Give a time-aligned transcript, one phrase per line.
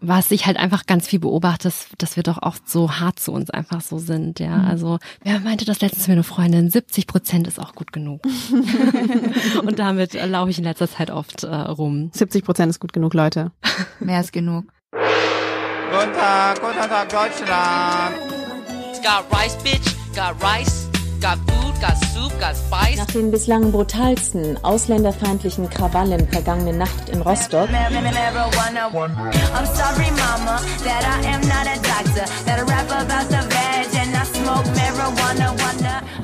[0.00, 3.32] was ich halt einfach ganz viel beobachte, ist, dass wir doch oft so hart zu
[3.32, 4.56] uns einfach so sind, ja.
[4.56, 4.64] Mhm.
[4.66, 8.22] Also, wer meinte das letztens mir eine Freundin, 70 Prozent ist auch gut genug.
[9.62, 12.10] und damit laufe ich in letzter Zeit oft äh, rum.
[12.12, 13.52] 70 Prozent ist gut genug, Leute.
[14.00, 14.64] Mehr ist genug.
[14.92, 18.14] Guten Tag, guten Tag, Deutschland.
[19.02, 20.87] Got rice, bitch, got rice.
[22.96, 27.68] Nach den bislang brutalsten ausländerfeindlichen Krawallen vergangene Nacht in Rostock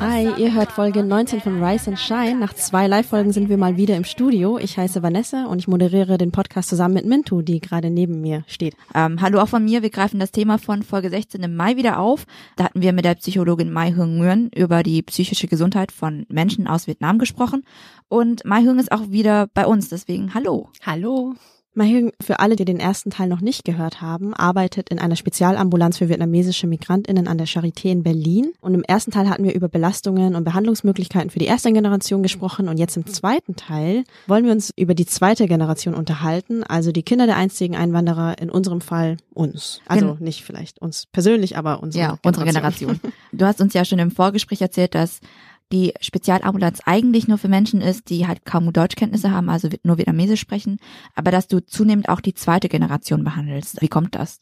[0.01, 2.37] Hi, ihr hört Folge 19 von Rise and Shine.
[2.37, 4.59] Nach zwei Live-Folgen sind wir mal wieder im Studio.
[4.59, 8.45] Ich heiße Vanessa und ich moderiere den Podcast zusammen mit Mintu, die gerade neben mir
[8.47, 8.77] steht.
[8.95, 9.83] Ähm, hallo auch von mir.
[9.83, 12.24] Wir greifen das Thema von Folge 16 im Mai wieder auf.
[12.57, 16.66] Da hatten wir mit der Psychologin Mai Hung Nguyen über die psychische Gesundheit von Menschen
[16.66, 17.65] aus Vietnam gesprochen.
[18.09, 20.71] Und Mai Hung ist auch wieder bei uns, deswegen hallo.
[20.85, 21.35] Hallo.
[21.77, 25.98] Mahjong, für alle, die den ersten Teil noch nicht gehört haben, arbeitet in einer Spezialambulanz
[25.98, 28.52] für vietnamesische MigrantInnen an der Charité in Berlin.
[28.60, 32.68] Und im ersten Teil hatten wir über Belastungen und Behandlungsmöglichkeiten für die erste Generation gesprochen.
[32.68, 37.02] Und jetzt im zweiten Teil wollen wir uns über die zweite Generation unterhalten, also die
[37.02, 39.80] Kinder der einstigen Einwanderer, in unserem Fall uns.
[39.87, 42.29] Also nicht vielleicht uns persönlich, aber unsere ja, Generation.
[42.29, 43.01] unsere Generation.
[43.32, 45.20] Du hast uns ja schon im Vorgespräch erzählt, dass
[45.73, 50.40] die Spezialambulanz eigentlich nur für Menschen ist, die halt kaum Deutschkenntnisse haben, also nur Vietnamesisch
[50.40, 50.79] sprechen,
[51.15, 53.80] aber dass du zunehmend auch die zweite Generation behandelst.
[53.80, 54.40] Wie kommt das?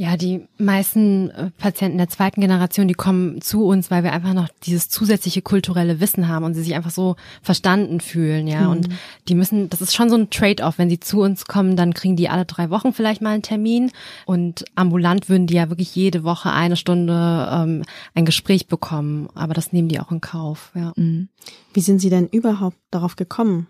[0.00, 4.32] Ja, die meisten äh, Patienten der zweiten Generation, die kommen zu uns, weil wir einfach
[4.32, 8.62] noch dieses zusätzliche kulturelle Wissen haben und sie sich einfach so verstanden fühlen, ja.
[8.62, 8.70] Mhm.
[8.70, 8.88] Und
[9.28, 10.78] die müssen, das ist schon so ein Trade-off.
[10.78, 13.92] Wenn sie zu uns kommen, dann kriegen die alle drei Wochen vielleicht mal einen Termin
[14.24, 17.82] und ambulant würden die ja wirklich jede Woche eine Stunde ähm,
[18.14, 19.28] ein Gespräch bekommen.
[19.34, 20.94] Aber das nehmen die auch in Kauf, ja.
[20.96, 21.28] Mhm.
[21.74, 23.66] Wie sind Sie denn überhaupt darauf gekommen?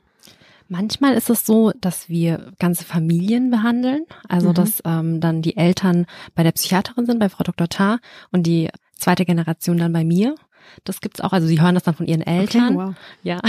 [0.73, 4.55] Manchmal ist es so, dass wir ganze Familien behandeln, also mhm.
[4.55, 7.69] dass ähm, dann die Eltern bei der Psychiaterin sind, bei Frau Dr.
[7.69, 7.99] Tar
[8.31, 10.37] und die zweite Generation dann bei mir.
[10.85, 12.77] Das gibt's auch, also sie hören das dann von ihren Eltern.
[12.77, 12.95] Okay, wow.
[13.25, 13.41] Ja.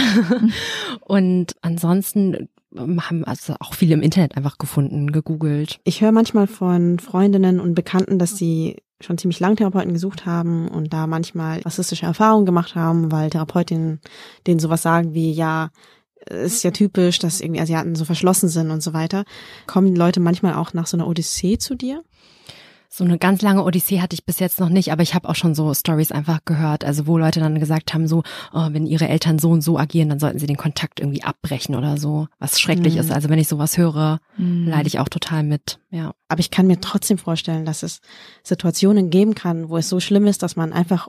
[1.01, 5.79] und ansonsten ähm, haben also auch viele im Internet einfach gefunden, gegoogelt.
[5.83, 10.67] Ich höre manchmal von Freundinnen und Bekannten, dass sie schon ziemlich lang Therapeuten gesucht haben
[10.69, 13.99] und da manchmal rassistische Erfahrungen gemacht haben, weil Therapeutinnen
[14.47, 15.69] denen sowas sagen wie, ja,
[16.29, 19.23] ist ja typisch, dass irgendwie Asiaten so verschlossen sind und so weiter.
[19.67, 22.03] Kommen Leute manchmal auch nach so einer Odyssee zu dir?
[22.93, 25.35] So eine ganz lange Odyssee hatte ich bis jetzt noch nicht, aber ich habe auch
[25.35, 28.21] schon so Stories einfach gehört, also wo Leute dann gesagt haben, so,
[28.51, 31.75] oh, wenn ihre Eltern so und so agieren, dann sollten sie den Kontakt irgendwie abbrechen
[31.75, 32.99] oder so, was schrecklich mhm.
[32.99, 33.11] ist.
[33.11, 34.67] Also wenn ich sowas höre, mhm.
[34.67, 36.13] leide ich auch total mit, ja.
[36.27, 38.01] Aber ich kann mir trotzdem vorstellen, dass es
[38.43, 41.07] Situationen geben kann, wo es so schlimm ist, dass man einfach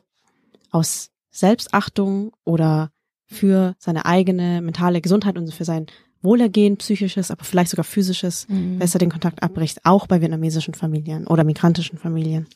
[0.71, 2.93] aus Selbstachtung oder
[3.33, 5.87] für seine eigene mentale Gesundheit und für sein
[6.23, 8.79] Wohlergehen, psychisches, aber vielleicht sogar physisches, mhm.
[8.79, 12.47] besser den Kontakt abbricht, auch bei vietnamesischen Familien oder migrantischen Familien.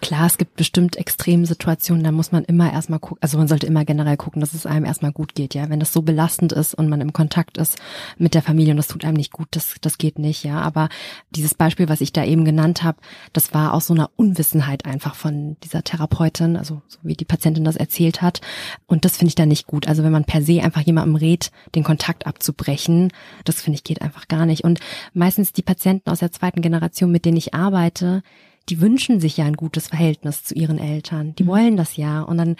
[0.00, 3.66] Klar, es gibt bestimmt extreme Situationen, da muss man immer erstmal gucken, also man sollte
[3.66, 5.68] immer generell gucken, dass es einem erstmal gut geht, ja.
[5.68, 7.76] Wenn das so belastend ist und man im Kontakt ist
[8.16, 10.60] mit der Familie und das tut einem nicht gut, das, das geht nicht, ja.
[10.60, 10.88] Aber
[11.30, 12.98] dieses Beispiel, was ich da eben genannt habe,
[13.32, 17.64] das war aus so einer Unwissenheit einfach von dieser Therapeutin, also so wie die Patientin
[17.64, 18.40] das erzählt hat.
[18.86, 19.88] Und das finde ich da nicht gut.
[19.88, 23.07] Also wenn man per se einfach jemandem rät, den Kontakt abzubrechen,
[23.44, 24.64] das finde ich geht einfach gar nicht.
[24.64, 24.80] Und
[25.14, 28.22] meistens die Patienten aus der zweiten Generation, mit denen ich arbeite,
[28.68, 31.34] die wünschen sich ja ein gutes Verhältnis zu ihren Eltern.
[31.36, 31.48] Die mhm.
[31.48, 32.22] wollen das ja.
[32.22, 32.56] Und dann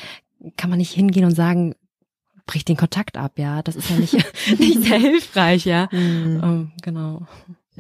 [0.56, 1.74] kann man nicht hingehen und sagen,
[2.46, 3.62] brich den Kontakt ab, ja.
[3.62, 4.14] Das ist ja nicht,
[4.58, 5.88] nicht sehr hilfreich, ja.
[5.92, 6.40] Mhm.
[6.42, 7.26] Um, ähm, genau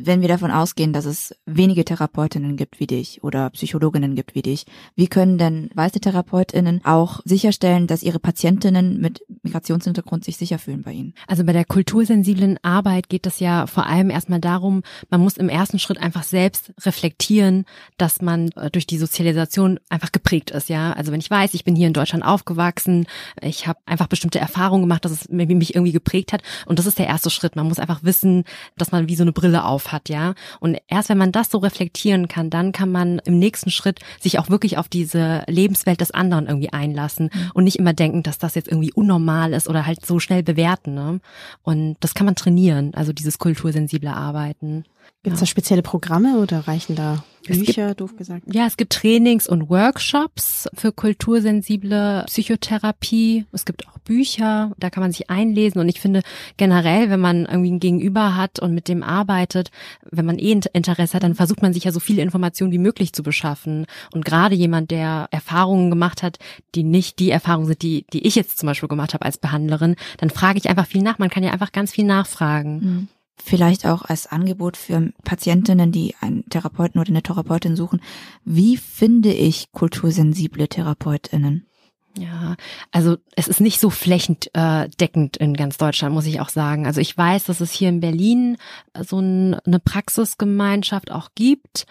[0.00, 4.42] wenn wir davon ausgehen, dass es wenige Therapeutinnen gibt wie dich oder Psychologinnen gibt wie
[4.42, 4.64] dich,
[4.94, 10.82] wie können denn weiße Therapeutinnen auch sicherstellen, dass ihre Patientinnen mit Migrationshintergrund sich sicher fühlen
[10.82, 11.14] bei ihnen?
[11.26, 15.48] Also bei der kultursensiblen Arbeit geht es ja vor allem erstmal darum, man muss im
[15.48, 17.64] ersten Schritt einfach selbst reflektieren,
[17.96, 20.92] dass man äh, durch die Sozialisation einfach geprägt ist, ja.
[20.92, 23.06] Also wenn ich weiß, ich bin hier in Deutschland aufgewachsen,
[23.42, 27.00] ich habe einfach bestimmte Erfahrungen gemacht, dass es mich irgendwie geprägt hat und das ist
[27.00, 27.56] der erste Schritt.
[27.56, 28.44] Man muss einfach wissen,
[28.76, 30.34] dass man wie so eine Brille auf hat, ja.
[30.60, 34.38] Und erst wenn man das so reflektieren kann, dann kann man im nächsten Schritt sich
[34.38, 37.50] auch wirklich auf diese Lebenswelt des anderen irgendwie einlassen mhm.
[37.54, 40.94] und nicht immer denken, dass das jetzt irgendwie unnormal ist oder halt so schnell bewerten.
[40.94, 41.20] Ne?
[41.62, 44.84] Und das kann man trainieren, also dieses kultursensible Arbeiten.
[45.22, 45.44] Gibt es ja.
[45.44, 48.42] da spezielle Programme oder reichen da Bücher, gibt, doof gesagt?
[48.52, 53.46] Ja, es gibt Trainings und Workshops für kultursensible Psychotherapie.
[53.52, 55.80] Es gibt auch Bücher, da kann man sich einlesen.
[55.80, 56.22] Und ich finde
[56.56, 59.70] generell, wenn man irgendwie ein Gegenüber hat und mit dem arbeitet,
[60.10, 63.12] wenn man eh Interesse hat, dann versucht man sich ja so viele Informationen wie möglich
[63.12, 63.86] zu beschaffen.
[64.12, 66.38] Und gerade jemand, der Erfahrungen gemacht hat,
[66.74, 69.96] die nicht die Erfahrungen sind, die, die ich jetzt zum Beispiel gemacht habe als Behandlerin,
[70.18, 71.18] dann frage ich einfach viel nach.
[71.18, 72.78] Man kann ja einfach ganz viel nachfragen.
[72.78, 73.08] Mhm.
[73.42, 78.00] Vielleicht auch als Angebot für Patientinnen, die einen Therapeuten oder eine Therapeutin suchen.
[78.44, 81.66] Wie finde ich kultursensible Therapeutinnen?
[82.18, 82.56] Ja,
[82.90, 86.86] also es ist nicht so flächendeckend in ganz Deutschland, muss ich auch sagen.
[86.86, 88.56] Also ich weiß, dass es hier in Berlin
[89.00, 91.86] so eine Praxisgemeinschaft auch gibt.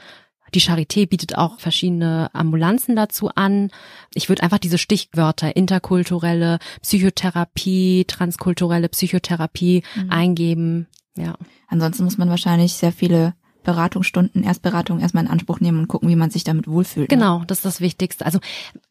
[0.54, 3.70] Die Charité bietet auch verschiedene Ambulanzen dazu an.
[4.14, 10.10] Ich würde einfach diese Stichwörter interkulturelle Psychotherapie, transkulturelle Psychotherapie mhm.
[10.10, 10.88] eingeben.
[11.18, 11.36] Ja.
[11.68, 13.34] Ansonsten muss man wahrscheinlich sehr viele
[13.68, 17.12] Beratungsstunden, Erstberatung erstmal in Anspruch nehmen und gucken, wie man sich damit wohlfühlt.
[17.12, 17.18] Ne?
[17.18, 18.26] Genau, das ist das Wichtigste.
[18.26, 18.40] Also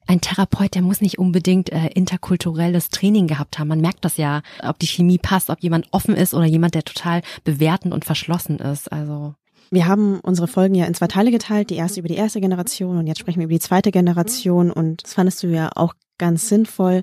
[0.06, 3.68] ein Therapeut, der muss nicht unbedingt äh, interkulturelles Training gehabt haben.
[3.68, 6.84] Man merkt das ja, ob die Chemie passt, ob jemand offen ist oder jemand, der
[6.84, 8.92] total bewertend und verschlossen ist.
[8.92, 9.34] Also
[9.70, 12.98] wir haben unsere Folgen ja in zwei Teile geteilt, die erste über die erste Generation
[12.98, 16.48] und jetzt sprechen wir über die zweite Generation und das fandest du ja auch ganz
[16.48, 17.02] sinnvoll.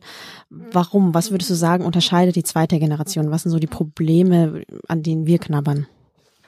[0.50, 1.14] Warum?
[1.14, 3.32] Was würdest du sagen, unterscheidet die zweite Generation?
[3.32, 5.88] Was sind so die Probleme, an denen wir knabbern?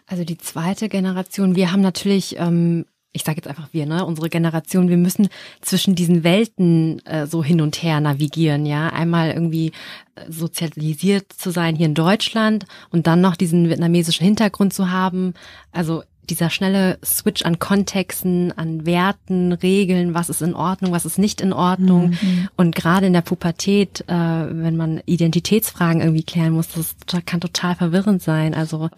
[0.07, 4.29] Also die zweite Generation, wir haben natürlich, ähm, ich sage jetzt einfach wir, ne, unsere
[4.29, 5.29] Generation, wir müssen
[5.61, 8.89] zwischen diesen Welten äh, so hin und her navigieren, ja.
[8.89, 9.71] Einmal irgendwie
[10.15, 15.33] äh, sozialisiert zu sein hier in Deutschland und dann noch diesen vietnamesischen Hintergrund zu haben.
[15.71, 21.17] Also dieser schnelle Switch an Kontexten, an Werten, Regeln, was ist in Ordnung, was ist
[21.17, 22.09] nicht in Ordnung.
[22.09, 22.49] Mhm.
[22.55, 26.95] Und gerade in der Pubertät, äh, wenn man Identitätsfragen irgendwie klären muss, das
[27.25, 28.53] kann total verwirrend sein.
[28.53, 28.89] Also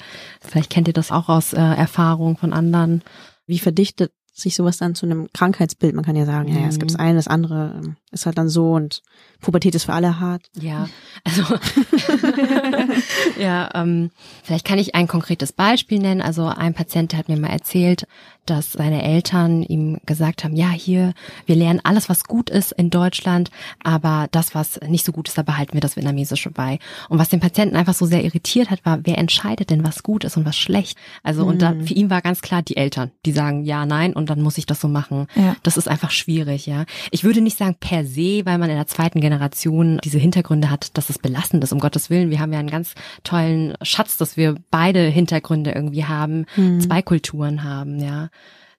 [0.42, 3.04] vielleicht kennt ihr das auch aus äh, Erfahrung von anderen.
[3.46, 5.96] Wie verdichtet sich sowas dann zu einem Krankheitsbild.
[5.96, 8.38] Man kann ja sagen, ja, ja es gibt das eine, das andere ähm, ist halt
[8.38, 9.02] dann so und
[9.42, 10.44] Pubertät ist für alle hart.
[10.54, 10.88] Ja,
[11.24, 11.42] also
[13.40, 14.12] ja, ähm,
[14.44, 16.22] vielleicht kann ich ein konkretes Beispiel nennen.
[16.22, 18.08] Also ein Patient hat mir mal erzählt,
[18.50, 21.14] dass seine Eltern ihm gesagt haben, ja, hier,
[21.46, 23.52] wir lernen alles, was gut ist in Deutschland,
[23.84, 26.80] aber das, was nicht so gut ist, da behalten wir das Vietnamesische bei.
[27.10, 30.24] Und was den Patienten einfach so sehr irritiert hat, war, wer entscheidet denn, was gut
[30.24, 30.98] ist und was schlecht?
[31.24, 31.50] Also, mhm.
[31.50, 31.86] und da, mhm.
[31.86, 34.66] für ihn war ganz klar die Eltern, die sagen ja, nein und dann muss ich
[34.66, 35.28] das so machen.
[35.36, 35.56] Ja.
[35.64, 36.86] Das ist einfach schwierig, ja.
[37.12, 40.98] Ich würde nicht sagen per se, weil man in der zweiten Generation diese Hintergründe hat,
[40.98, 42.30] dass es belastend ist, um Gottes Willen.
[42.30, 46.82] Wir haben ja einen ganz tollen Schatz, dass wir beide Hintergründe irgendwie haben, mhm.
[46.82, 48.30] zwei Kulturen haben, ja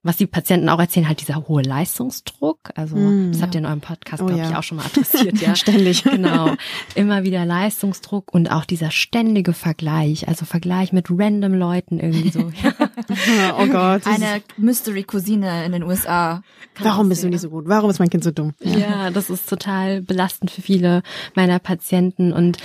[0.05, 2.71] was die Patienten auch erzählen, halt dieser hohe Leistungsdruck.
[2.77, 4.51] Also mm, das habt ihr in eurem Podcast, oh, glaube ja.
[4.51, 5.57] ich, auch schon mal adressiert, ja.
[5.57, 6.05] Ständig.
[6.05, 6.55] Genau.
[6.95, 12.51] Immer wieder Leistungsdruck und auch dieser ständige Vergleich, also Vergleich mit random Leuten irgendwie so.
[12.63, 13.55] Ja.
[13.59, 14.07] oh Gott.
[14.07, 16.43] Eine Mystery-Cousine in den USA.
[16.79, 17.65] Warum bist du nicht so gut?
[17.67, 18.55] Warum ist mein Kind so dumm?
[18.61, 18.79] Ja.
[18.79, 21.03] ja, das ist total belastend für viele
[21.35, 22.59] meiner Patienten und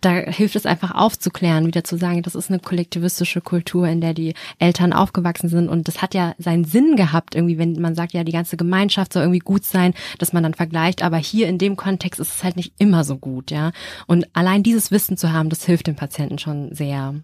[0.00, 4.14] da hilft es einfach aufzuklären, wieder zu sagen, das ist eine kollektivistische Kultur, in der
[4.14, 8.12] die Eltern aufgewachsen sind und das hat ja seinen Sinn gehabt, irgendwie, wenn man sagt,
[8.12, 11.58] ja, die ganze Gemeinschaft soll irgendwie gut sein, dass man dann vergleicht, aber hier in
[11.58, 13.72] dem Kontext ist es halt nicht immer so gut, ja.
[14.06, 17.14] Und allein dieses Wissen zu haben, das hilft dem Patienten schon sehr.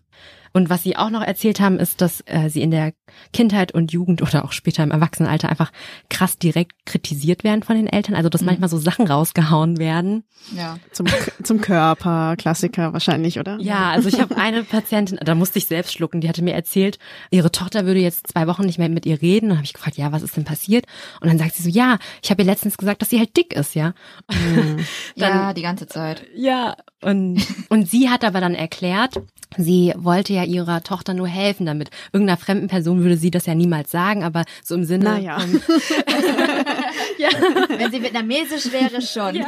[0.52, 2.92] Und was sie auch noch erzählt haben, ist, dass äh, sie in der
[3.32, 5.72] Kindheit und Jugend oder auch später im Erwachsenenalter einfach
[6.08, 8.14] krass direkt kritisiert werden von den Eltern.
[8.14, 8.46] Also dass mhm.
[8.46, 10.24] manchmal so Sachen rausgehauen werden.
[10.56, 10.78] Ja.
[10.92, 11.06] Zum,
[11.42, 13.58] zum Körper, Klassiker wahrscheinlich, oder?
[13.60, 16.98] Ja, also ich habe eine Patientin, da musste ich selbst schlucken, die hatte mir erzählt,
[17.30, 19.50] ihre Tochter würde jetzt zwei Wochen nicht mehr mit ihr reden.
[19.50, 20.86] Und habe ich gefragt, ja, was ist denn passiert?
[21.20, 23.52] Und dann sagt sie so, ja, ich habe ihr letztens gesagt, dass sie halt dick
[23.52, 23.94] ist, ja.
[24.30, 24.84] Mhm.
[25.16, 26.24] dann, ja, die ganze Zeit.
[26.34, 29.20] Ja, und, und sie hat aber dann erklärt,
[29.56, 31.90] sie wollte ja ihrer Tochter nur helfen damit.
[32.12, 35.04] Irgendeiner fremden Person würde sie das ja niemals sagen, aber so im Sinne.
[35.04, 35.40] Naja.
[35.40, 35.52] Von,
[37.18, 37.28] ja.
[37.68, 39.36] Wenn sie vietnamesisch wäre, schon.
[39.36, 39.46] Ja,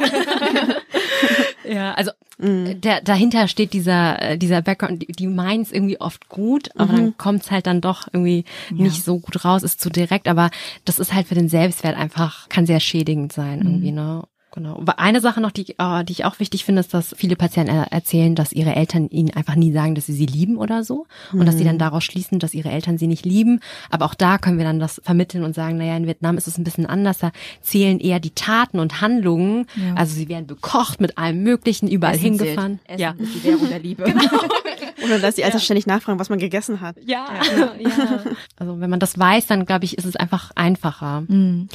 [1.69, 2.81] ja also mhm.
[2.81, 6.97] der, dahinter steht dieser, äh, dieser Background, die, die meint's irgendwie oft gut, aber mhm.
[6.97, 8.83] dann kommt's halt dann doch irgendwie ja.
[8.83, 10.49] nicht so gut raus, ist zu direkt, aber
[10.85, 13.65] das ist halt für den Selbstwert einfach, kann sehr schädigend sein mhm.
[13.65, 14.23] irgendwie, ne?
[14.53, 14.83] Genau.
[14.97, 18.35] Eine Sache noch, die, äh, die ich auch wichtig finde, ist, dass viele Patienten erzählen,
[18.35, 21.07] dass ihre Eltern ihnen einfach nie sagen, dass sie sie lieben oder so.
[21.31, 21.45] Und mhm.
[21.45, 21.79] dass sie dann mhm.
[21.79, 23.61] daraus schließen, dass ihre Eltern sie nicht lieben.
[23.89, 26.59] Aber auch da können wir dann das vermitteln und sagen, naja, in Vietnam ist es
[26.59, 27.17] ein bisschen anders.
[27.17, 27.31] Da
[27.61, 29.65] zählen eher die Taten und Handlungen.
[29.75, 29.95] Ja.
[29.95, 32.79] Also sie werden bekocht mit allem Möglichen, überall Essen hingefahren.
[32.85, 33.15] Essen ja.
[33.17, 34.03] ist die Währung der Liebe.
[34.03, 34.21] Genau.
[35.03, 35.65] Oder dass die Eltern ja.
[35.65, 36.95] ständig nachfragen, was man gegessen hat.
[37.05, 37.25] Ja.
[37.57, 37.71] ja.
[37.79, 38.23] ja.
[38.57, 41.21] Also wenn man das weiß, dann glaube ich, ist es einfach einfacher.
[41.27, 41.67] Mhm.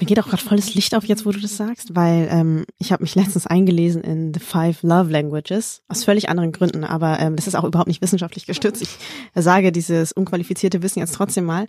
[0.00, 2.92] Mir geht auch gerade volles Licht auf jetzt, wo du das sagst, weil ähm, ich
[2.92, 7.36] habe mich letztens eingelesen in The Five Love Languages, aus völlig anderen Gründen, aber ähm,
[7.36, 8.82] das ist auch überhaupt nicht wissenschaftlich gestützt.
[8.82, 8.98] Ich
[9.34, 11.66] sage dieses unqualifizierte Wissen jetzt trotzdem mal.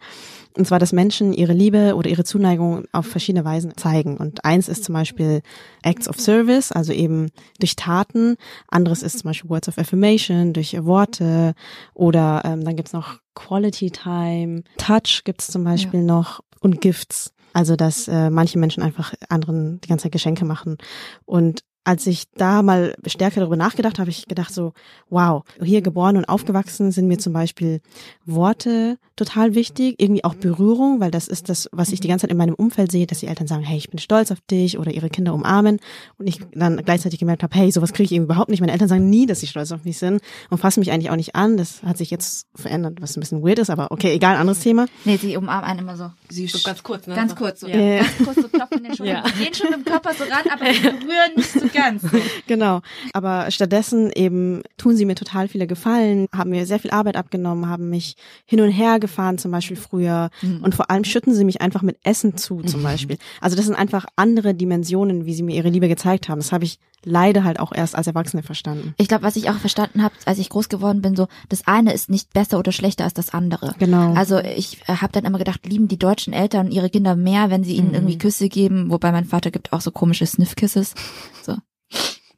[0.55, 4.17] Und zwar, dass Menschen ihre Liebe oder ihre Zuneigung auf verschiedene Weisen zeigen.
[4.17, 5.41] Und eins ist zum Beispiel
[5.81, 8.35] Acts of Service, also eben durch Taten.
[8.67, 11.55] Anderes ist zum Beispiel Words of Affirmation, durch Worte.
[11.93, 16.05] Oder ähm, dann gibt's noch Quality Time, Touch gibt's zum Beispiel ja.
[16.05, 17.33] noch und Gifts.
[17.53, 20.77] Also dass äh, manche Menschen einfach anderen die ganze Zeit Geschenke machen.
[21.25, 24.73] Und als ich da mal stärker darüber nachgedacht habe, ich gedacht so,
[25.09, 27.81] wow, hier geboren und aufgewachsen sind mir zum Beispiel
[28.25, 32.31] Worte total wichtig, irgendwie auch Berührung, weil das ist das, was ich die ganze Zeit
[32.31, 34.91] in meinem Umfeld sehe, dass die Eltern sagen, hey, ich bin stolz auf dich oder
[34.91, 35.79] ihre Kinder umarmen
[36.17, 38.61] und ich dann gleichzeitig gemerkt habe, hey, sowas kriege ich eben überhaupt nicht.
[38.61, 41.15] Meine Eltern sagen nie, dass sie stolz auf mich sind und fassen mich eigentlich auch
[41.15, 41.57] nicht an.
[41.57, 44.87] Das hat sich jetzt verändert, was ein bisschen weird ist, aber okay, egal, anderes Thema.
[45.05, 46.11] Nee, sie umarmen einen immer so.
[46.29, 47.15] Sie so ganz kurz, ne?
[47.15, 47.67] Ganz kurz, so.
[47.67, 47.97] Ja.
[47.97, 49.23] Ganz kurz, so klopfen in den Schultern.
[49.25, 49.43] Ja.
[49.43, 52.01] Gehen schon im Körper so ran, aber berühren nicht so ganz.
[52.03, 52.09] So.
[52.47, 52.81] Genau.
[53.13, 57.69] Aber stattdessen eben tun sie mir total viele Gefallen, haben mir sehr viel Arbeit abgenommen,
[57.69, 58.15] haben mich
[58.45, 60.29] hin und her gefahren, zum Beispiel früher.
[60.61, 63.17] Und vor allem schütten sie mich einfach mit Essen zu, zum Beispiel.
[63.41, 66.39] Also das sind einfach andere Dimensionen, wie sie mir ihre Liebe gezeigt haben.
[66.39, 68.93] Das habe ich leider halt auch erst als Erwachsene verstanden.
[68.97, 71.93] Ich glaube, was ich auch verstanden habe, als ich groß geworden bin, so das eine
[71.93, 73.75] ist nicht besser oder schlechter als das andere.
[73.79, 74.13] Genau.
[74.13, 77.63] Also ich äh, habe dann immer gedacht, lieben die deutschen Eltern ihre Kinder mehr, wenn
[77.63, 80.95] sie ihnen irgendwie Küsse geben, wobei mein Vater gibt auch so komische Sniff-Kisses.
[81.41, 81.57] So.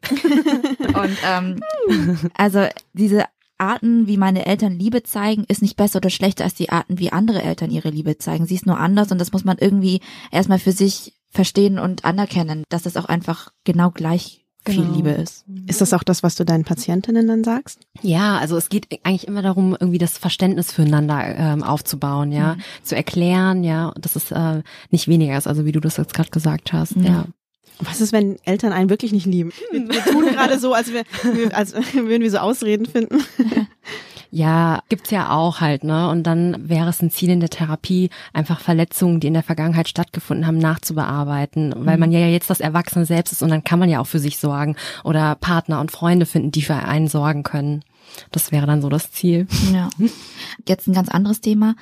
[0.93, 1.59] Und ähm,
[2.35, 3.25] also diese
[3.57, 7.11] Arten, wie meine Eltern Liebe zeigen, ist nicht besser oder schlechter als die Arten, wie
[7.11, 8.45] andere Eltern ihre Liebe zeigen.
[8.45, 12.63] Sie ist nur anders und das muss man irgendwie erstmal für sich verstehen und anerkennen,
[12.69, 14.95] dass es auch einfach genau gleich viel Genau.
[14.95, 15.45] Liebe ist.
[15.67, 17.79] Ist das auch das, was du deinen Patientinnen dann sagst?
[18.01, 22.95] Ja, also es geht eigentlich immer darum, irgendwie das Verständnis füreinander ähm, aufzubauen, ja, zu
[22.95, 26.73] erklären, ja, dass es äh, nicht weniger ist, also wie du das jetzt gerade gesagt
[26.73, 27.25] hast, ja.
[27.79, 29.51] Was ist, wenn Eltern einen wirklich nicht lieben?
[29.71, 31.03] Wir, wir tun gerade so, als, wir,
[31.53, 33.23] als würden wir so Ausreden finden.
[34.35, 36.09] Ja, gibt's ja auch halt, ne?
[36.09, 39.87] Und dann wäre es ein Ziel in der Therapie, einfach Verletzungen, die in der Vergangenheit
[39.87, 43.87] stattgefunden haben, nachzubearbeiten, weil man ja jetzt das Erwachsene selbst ist und dann kann man
[43.87, 44.75] ja auch für sich sorgen
[45.05, 47.85] oder Partner und Freunde finden, die für einen sorgen können.
[48.33, 49.47] Das wäre dann so das Ziel.
[49.73, 49.87] Ja.
[50.67, 51.75] Jetzt ein ganz anderes Thema.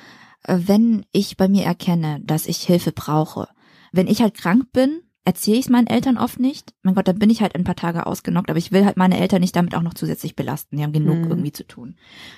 [0.44, 3.48] Äh, Wenn ich bei mir erkenne, dass ich Hilfe brauche,
[3.90, 6.74] wenn ich halt krank bin, erzähle ich es meinen Eltern oft nicht.
[6.82, 9.18] Mein Gott, dann bin ich halt ein paar Tage ausgenockt, aber ich will halt meine
[9.18, 10.76] Eltern nicht damit auch noch zusätzlich belasten.
[10.76, 11.30] Die haben genug Mhm.
[11.30, 11.94] irgendwie zu tun.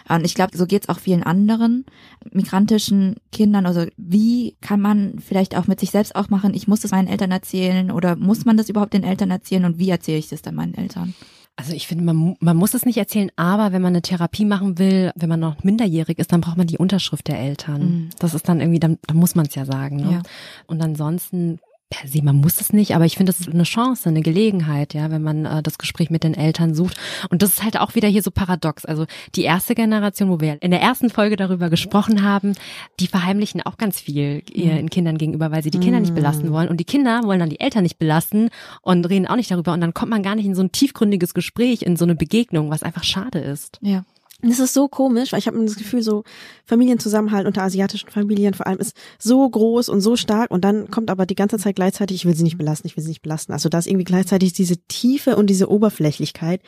[0.09, 1.85] Und ich glaube, so geht's auch vielen anderen
[2.33, 3.67] migrantischen Kindern.
[3.67, 7.09] Also wie kann man vielleicht auch mit sich selbst auch machen, ich muss das meinen
[7.09, 10.43] Eltern erzählen oder muss man das überhaupt den Eltern erzählen und wie erzähle ich das
[10.43, 11.15] dann meinen Eltern?
[11.59, 14.79] Also ich finde, man, man muss es nicht erzählen, aber wenn man eine Therapie machen
[14.79, 17.81] will, wenn man noch minderjährig ist, dann braucht man die Unterschrift der Eltern.
[17.81, 18.09] Mhm.
[18.19, 19.97] Das ist dann irgendwie, dann, dann muss man es ja sagen.
[19.97, 20.13] Ne?
[20.13, 20.23] Ja.
[20.67, 24.09] Und ansonsten, per se, man muss es nicht, aber ich finde, das ist eine Chance,
[24.09, 26.97] eine Gelegenheit, ja, wenn man äh, das Gespräch mit den Eltern sucht.
[27.31, 28.85] Und das ist halt auch wieder hier so paradox.
[28.85, 32.55] Also die erste Generation, wo wir in der ersten Folge darüber gesprochen haben,
[32.99, 36.69] die verheimlichen auch ganz viel ihren Kindern gegenüber, weil sie die Kinder nicht belasten wollen.
[36.69, 38.51] Und die Kinder wollen dann die Eltern nicht belasten
[38.83, 39.73] und reden auch nicht darüber.
[39.73, 42.71] Und dann kommt man gar nicht in so ein tiefgründiges Gespräch, in so eine Begegnung,
[42.71, 43.79] was einfach schade ist.
[43.81, 44.05] Ja.
[44.43, 46.23] Das ist so komisch, weil ich habe das Gefühl, so
[46.67, 51.11] Familienzusammenhalt unter asiatischen Familien vor allem ist so groß und so stark und dann kommt
[51.11, 53.53] aber die ganze Zeit gleichzeitig, ich will sie nicht belasten, ich will sie nicht belasten.
[53.53, 56.61] Also da ist irgendwie gleichzeitig diese Tiefe und diese Oberflächlichkeit,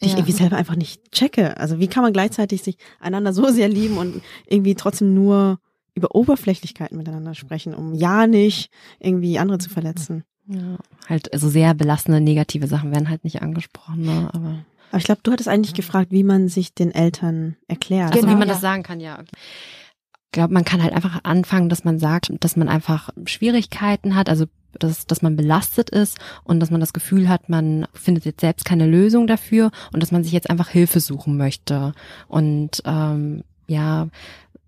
[0.00, 0.18] die ich Ja.
[0.18, 1.58] irgendwie selber einfach nicht checke.
[1.58, 5.58] Also wie kann man gleichzeitig sich einander so sehr lieben und irgendwie trotzdem nur
[5.94, 10.24] über Oberflächlichkeiten miteinander sprechen, um ja nicht irgendwie andere zu verletzen.
[10.46, 14.30] Ja, halt also sehr belastende negative Sachen werden halt nicht angesprochen, ne?
[14.32, 18.12] aber Aber ich glaube, du hattest eigentlich gefragt, wie man sich den Eltern erklärt.
[18.12, 18.54] also Genau, wie man ja.
[18.54, 19.22] das sagen kann, ja.
[19.22, 24.28] Ich glaube, man kann halt einfach anfangen, dass man sagt, dass man einfach Schwierigkeiten hat,
[24.28, 24.46] also
[24.78, 28.64] dass, dass man belastet ist und dass man das Gefühl hat, man findet jetzt selbst
[28.64, 31.92] keine Lösung dafür und dass man sich jetzt einfach Hilfe suchen möchte.
[32.28, 34.08] Und ähm, ja,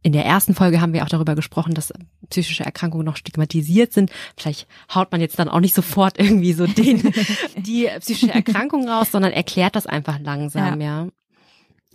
[0.02, 1.92] in der ersten Folge haben wir auch darüber gesprochen, dass
[2.28, 4.11] psychische Erkrankungen noch stigmatisiert sind.
[4.37, 7.12] Vielleicht haut man jetzt dann auch nicht sofort irgendwie so den,
[7.56, 11.09] die psychische Erkrankung raus, sondern erklärt das einfach langsam, ja.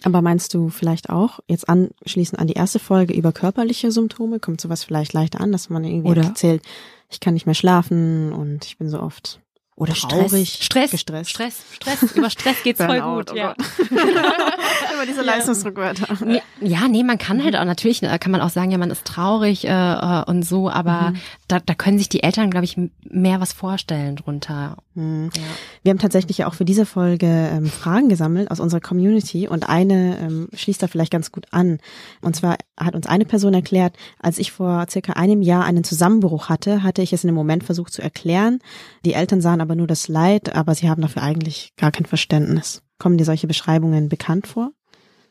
[0.04, 4.62] Aber meinst du vielleicht auch, jetzt anschließend an die erste Folge über körperliche Symptome, kommt
[4.62, 6.62] sowas vielleicht leichter an, dass man irgendwie Oder- erzählt,
[7.10, 9.42] ich kann nicht mehr schlafen und ich bin so oft
[9.78, 11.30] Oder traurig, Stress, gestresst.
[11.30, 13.54] Stress, Stress, über Stress geht's voll gut, oh ja.
[13.90, 16.18] Immer diese Leistungsdruckwörter.
[16.26, 18.90] Nee, Ja, nee, man kann halt auch natürlich, äh, kann man auch sagen, ja, man
[18.90, 21.14] ist traurig äh, äh, und so, aber
[21.48, 24.78] da, da können sich die Eltern, glaube ich, mehr was vorstellen drunter.
[24.98, 25.30] Hm.
[25.36, 25.42] Ja.
[25.84, 29.70] Wir haben tatsächlich ja auch für diese Folge ähm, Fragen gesammelt aus unserer Community und
[29.70, 31.78] eine ähm, schließt da vielleicht ganz gut an.
[32.22, 36.50] Und zwar hat uns eine Person erklärt, als ich vor circa einem Jahr einen Zusammenbruch
[36.50, 38.60] hatte, hatte ich es in einem Moment versucht zu erklären.
[39.06, 42.82] Die Eltern sahen aber nur das Leid, aber sie haben dafür eigentlich gar kein Verständnis.
[42.98, 44.72] Kommen dir solche Beschreibungen bekannt vor?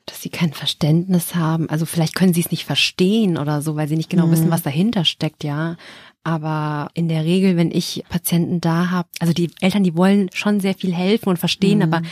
[0.08, 1.68] Dass sie kein Verständnis haben.
[1.68, 4.30] Also vielleicht können sie es nicht verstehen oder so, weil sie nicht genau Mhm.
[4.30, 5.76] wissen, was dahinter steckt, ja.
[6.26, 10.59] Aber in der Regel, wenn ich Patienten da habe, also die Eltern, die wollen schon
[10.59, 12.02] sehr viel helfen und verstehen, aber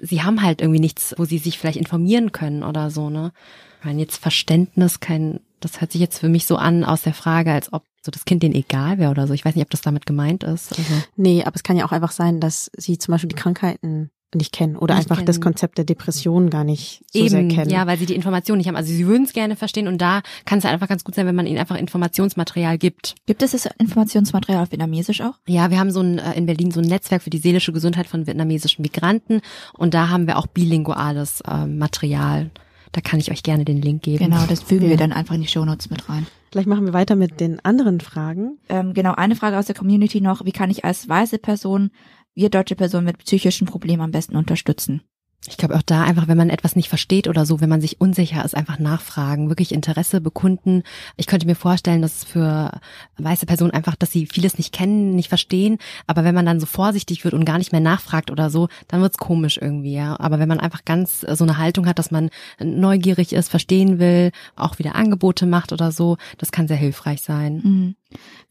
[0.00, 3.32] sie haben halt irgendwie nichts, wo sie sich vielleicht informieren können oder so, ne?
[3.80, 7.14] Ich meine, jetzt Verständnis, kein, das hört sich jetzt für mich so an aus der
[7.14, 9.34] Frage, als ob so das Kind denen egal wäre oder so.
[9.34, 10.78] Ich weiß nicht, ob das damit gemeint ist.
[10.78, 10.94] Also.
[11.16, 14.52] Nee, aber es kann ja auch einfach sein, dass sie zum Beispiel die Krankheiten nicht
[14.52, 15.26] kennen oder Nicht einfach kennen.
[15.26, 17.70] das Konzept der Depression gar nicht so sehr Eben, kennen.
[17.70, 18.76] ja, weil sie die Informationen nicht haben.
[18.76, 21.26] Also sie würden es gerne verstehen und da kann es halt einfach ganz gut sein,
[21.26, 23.14] wenn man ihnen einfach Informationsmaterial gibt.
[23.26, 25.34] Gibt es das Informationsmaterial auf Vietnamesisch auch?
[25.46, 28.06] Ja, wir haben so ein, äh, in Berlin so ein Netzwerk für die seelische Gesundheit
[28.06, 29.40] von vietnamesischen Migranten
[29.76, 32.50] und da haben wir auch bilinguales äh, Material.
[32.92, 34.24] Da kann ich euch gerne den Link geben.
[34.24, 34.90] Genau, das fügen Ja.
[34.90, 36.26] wir dann einfach in die Shownotes mit rein.
[36.52, 38.58] Vielleicht machen wir weiter mit den anderen Fragen.
[38.68, 40.44] Ähm, genau, eine Frage aus der Community noch.
[40.44, 41.90] Wie kann ich als weiße Person,
[42.34, 45.02] wir deutsche Personen mit psychischen Problemen am besten unterstützen?
[45.46, 48.00] Ich glaube auch da einfach, wenn man etwas nicht versteht oder so, wenn man sich
[48.00, 50.84] unsicher ist, einfach nachfragen, wirklich Interesse bekunden.
[51.18, 52.80] Ich könnte mir vorstellen, dass es für
[53.18, 55.76] weiße Personen einfach, dass sie vieles nicht kennen, nicht verstehen.
[56.06, 59.02] Aber wenn man dann so vorsichtig wird und gar nicht mehr nachfragt oder so, dann
[59.02, 60.18] wird's komisch irgendwie, ja.
[60.18, 63.98] Aber wenn man einfach ganz äh, so eine Haltung hat, dass man neugierig ist, verstehen
[63.98, 67.60] will, auch wieder Angebote macht oder so, das kann sehr hilfreich sein.
[67.62, 67.96] Mhm.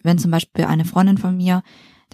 [0.04, 1.64] Wenn zum Beispiel eine Freundin von mir,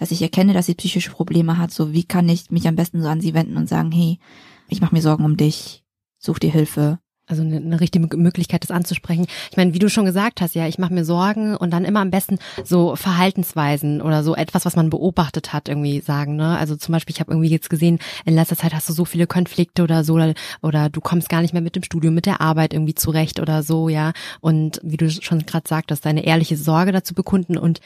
[0.00, 3.02] dass ich erkenne, dass sie psychische Probleme hat, so wie kann ich mich am besten
[3.02, 4.18] so an sie wenden und sagen, hey,
[4.68, 5.84] ich mache mir Sorgen um dich,
[6.18, 6.98] such dir Hilfe.
[7.26, 9.26] Also eine, eine richtige Möglichkeit, das anzusprechen.
[9.50, 12.00] Ich meine, wie du schon gesagt hast, ja, ich mache mir Sorgen und dann immer
[12.00, 16.34] am besten so Verhaltensweisen oder so etwas, was man beobachtet hat, irgendwie sagen.
[16.34, 16.58] Ne?
[16.58, 19.28] Also zum Beispiel, ich habe irgendwie jetzt gesehen, in letzter Zeit hast du so viele
[19.28, 22.40] Konflikte oder so oder, oder du kommst gar nicht mehr mit dem Studium, mit der
[22.40, 24.12] Arbeit irgendwie zurecht oder so, ja.
[24.40, 27.80] Und wie du schon gerade sagtest, deine ehrliche Sorge dazu bekunden und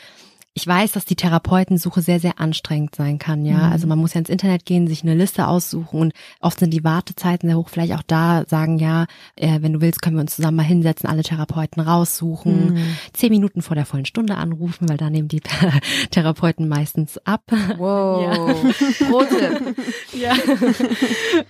[0.56, 3.70] ich weiß, dass die Therapeutensuche sehr, sehr anstrengend sein kann, ja.
[3.70, 6.84] Also man muss ja ins Internet gehen, sich eine Liste aussuchen und oft sind die
[6.84, 7.68] Wartezeiten sehr hoch.
[7.68, 11.08] Vielleicht auch da sagen, ja, äh, wenn du willst, können wir uns zusammen mal hinsetzen,
[11.08, 12.78] alle Therapeuten raussuchen,
[13.12, 15.40] zehn Minuten vor der vollen Stunde anrufen, weil da nehmen die
[16.12, 17.42] Therapeuten meistens ab.
[17.76, 18.64] Wow.
[19.11, 19.75] Rote.
[20.14, 20.34] Ja.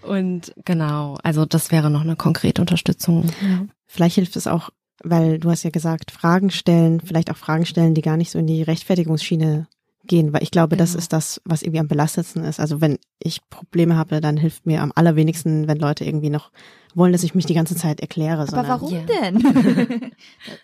[0.02, 3.26] Und genau, also das wäre noch eine konkrete Unterstützung.
[3.42, 3.66] Ja.
[3.86, 4.70] Vielleicht hilft es auch,
[5.04, 8.38] weil du hast ja gesagt, Fragen stellen, vielleicht auch Fragen stellen, die gar nicht so
[8.38, 9.68] in die Rechtfertigungsschiene
[10.06, 10.98] gehen, weil ich glaube, das Genau.
[10.98, 12.60] ist das, was irgendwie am belastetsten ist.
[12.60, 16.50] Also wenn ich Probleme habe, dann hilft mir am allerwenigsten, wenn Leute irgendwie noch
[16.94, 18.42] wollen, dass ich mich die ganze Zeit erkläre.
[18.42, 19.00] Aber sondern- warum Ja.
[19.02, 19.42] denn?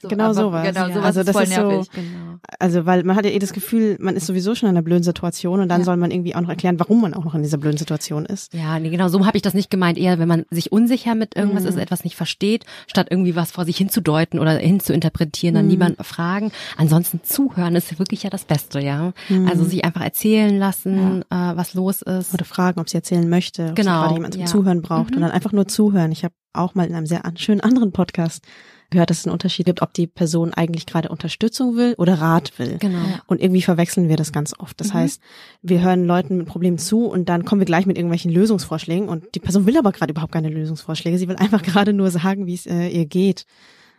[0.03, 0.93] So, Genau aber- sowas, Genau, ja.
[0.95, 1.91] sowas Also ist das voll ist so- nervig.
[1.93, 2.11] Genau.
[2.59, 5.03] Also, weil man hat ja eh das Gefühl, man ist sowieso schon in einer blöden
[5.03, 5.85] Situation und dann Ja.
[5.85, 8.53] soll man irgendwie auch noch erklären, warum man auch noch in dieser blöden Situation ist.
[8.55, 9.99] Ja, nee, genau, so habe ich das nicht gemeint.
[9.99, 13.65] Eher, wenn man sich unsicher mit irgendwas ist, etwas nicht versteht, statt irgendwie was vor
[13.65, 16.51] sich hinzudeuten oder hinzuinterpretieren, dann niemand fragen.
[16.77, 19.13] Ansonsten zuhören ist wirklich ja das Beste, ja.
[19.49, 22.35] Also sich einfach erzählen lassen, äh, was los ist.
[22.35, 24.47] Oder fragen, ob sie erzählen möchte, ob sie Genau, gerade jemand zum ja.
[24.49, 26.13] Zuhören braucht und dann einfach nur zuhören.
[26.13, 28.45] Ich habe auch mal in einem sehr an, schönen anderen Podcast
[28.91, 32.59] gehört, dass es einen Unterschied gibt, ob die Person eigentlich gerade Unterstützung will oder Rat
[32.59, 32.79] will.
[32.79, 32.99] Genau.
[33.27, 34.81] Und irgendwie verwechseln wir das ganz oft.
[34.81, 35.21] Das heißt,
[35.63, 39.35] wir hören Leuten mit Problemen zu und dann kommen wir gleich mit irgendwelchen Lösungsvorschlägen und
[39.35, 41.19] die Person will aber gerade überhaupt keine Lösungsvorschläge.
[41.19, 43.47] Sie will einfach gerade nur sagen, wie es äh, ihr geht.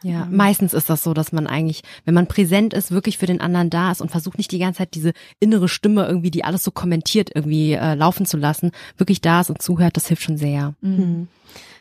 [0.04, 3.40] Ja, meistens ist das so, dass man eigentlich, wenn man präsent ist, wirklich für den
[3.40, 6.64] anderen da ist und versucht nicht die ganze Zeit diese innere Stimme irgendwie, die alles
[6.64, 10.38] so kommentiert, irgendwie äh, laufen zu lassen, wirklich da ist und zuhört, das hilft schon
[10.38, 10.74] sehr.
[10.82, 11.28] Mhm.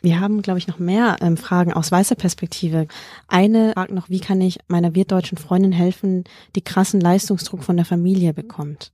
[0.01, 2.87] Wir haben, glaube ich, noch mehr ähm, Fragen aus weißer Perspektive.
[3.27, 6.23] Eine fragt noch, wie kann ich meiner wirtdeutschen Freundin helfen,
[6.55, 8.91] die krassen Leistungsdruck von der Familie bekommt?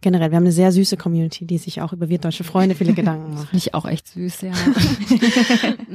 [0.00, 3.34] Generell, wir haben eine sehr süße Community, die sich auch über wirtdeutsche Freunde viele Gedanken
[3.34, 3.48] macht.
[3.48, 4.52] Finde ich auch echt süß, ja.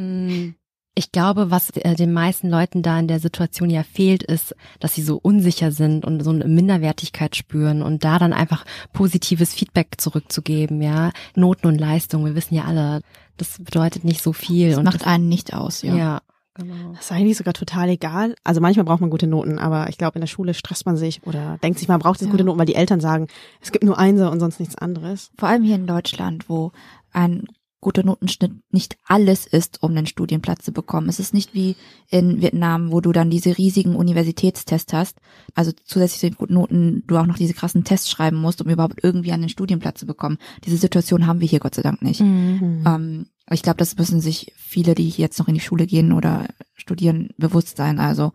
[0.98, 4.96] Ich glaube, was äh, den meisten Leuten da in der Situation ja fehlt, ist, dass
[4.96, 9.90] sie so unsicher sind und so eine Minderwertigkeit spüren und da dann einfach positives Feedback
[10.00, 11.12] zurückzugeben, ja.
[11.36, 13.02] Noten und Leistung, wir wissen ja alle,
[13.38, 14.70] das bedeutet nicht so viel.
[14.70, 15.96] Das und macht das, einen nicht aus, ja.
[15.96, 16.22] ja.
[16.56, 16.94] genau.
[16.94, 18.34] Das ist eigentlich sogar total egal.
[18.44, 21.22] Also manchmal braucht man gute Noten, aber ich glaube, in der Schule stresst man sich
[21.28, 22.32] oder denkt sich, man braucht jetzt Ja.
[22.32, 23.28] gute Noten, weil die Eltern sagen,
[23.62, 25.30] es gibt nur Einser und sonst nichts anderes.
[25.38, 26.72] Vor allem hier in Deutschland, wo
[27.12, 27.46] ein
[27.80, 31.10] guter Notenschnitt nicht alles ist, um einen Studienplatz zu bekommen.
[31.10, 31.76] Es ist nicht wie
[32.10, 35.18] in Vietnam, wo du dann diese riesigen Universitätstests hast,
[35.54, 38.70] also zusätzlich zu den guten Noten du auch noch diese krassen Tests schreiben musst, um
[38.70, 40.38] überhaupt irgendwie einen Studienplatz zu bekommen.
[40.66, 42.22] Diese Situation haben wir hier Gott sei Dank nicht.
[42.22, 42.84] Mhm.
[42.86, 46.48] Ähm, ich glaube, das müssen sich viele, die jetzt noch in die Schule gehen oder
[46.74, 48.00] studieren, bewusst sein.
[48.00, 48.34] Also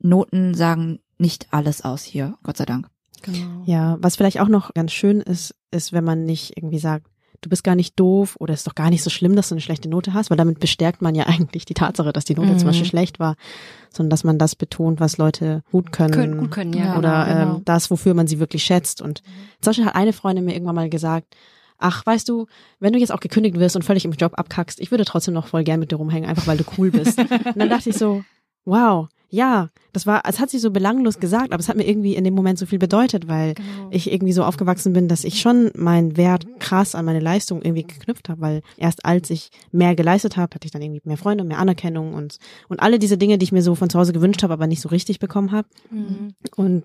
[0.00, 2.88] Noten sagen nicht alles aus hier, Gott sei Dank.
[3.22, 3.62] Genau.
[3.64, 7.06] Ja, was vielleicht auch noch ganz schön ist, ist, wenn man nicht irgendwie sagt,
[7.42, 9.54] du bist gar nicht doof oder es ist doch gar nicht so schlimm, dass du
[9.54, 12.52] eine schlechte Note hast, weil damit bestärkt man ja eigentlich die Tatsache, dass die Note
[12.52, 12.58] Mhm.
[12.58, 13.36] zum Beispiel schlecht war,
[13.90, 16.14] sondern dass man das betont, was Leute gut können.
[16.14, 16.86] Können, gut können, ja.
[16.86, 17.56] Ja, oder genau, genau.
[17.56, 19.02] ähm, das, wofür man sie wirklich schätzt.
[19.02, 19.22] Und
[19.60, 21.36] zum Beispiel hat eine Freundin mir irgendwann mal gesagt,
[21.78, 22.46] ach, weißt du,
[22.78, 25.48] wenn du jetzt auch gekündigt wirst und völlig im Job abkackst, ich würde trotzdem noch
[25.48, 27.18] voll gern mit dir rumhängen, einfach weil du cool bist.
[27.18, 28.22] und dann dachte ich so,
[28.64, 32.14] wow, ja, das war, es hat sich so belanglos gesagt, aber es hat mir irgendwie
[32.16, 33.88] in dem Moment so viel bedeutet, weil Genau.
[33.90, 37.84] ich irgendwie so aufgewachsen bin, dass ich schon meinen Wert krass an meine Leistung irgendwie
[37.84, 41.44] geknüpft habe, weil erst als ich mehr geleistet habe, hatte ich dann irgendwie mehr Freunde,
[41.44, 42.36] mehr Anerkennung und
[42.68, 44.82] und alle diese Dinge, die ich mir so von zu Hause gewünscht habe, aber nicht
[44.82, 45.66] so richtig bekommen habe.
[45.90, 46.34] Mhm.
[46.54, 46.84] Und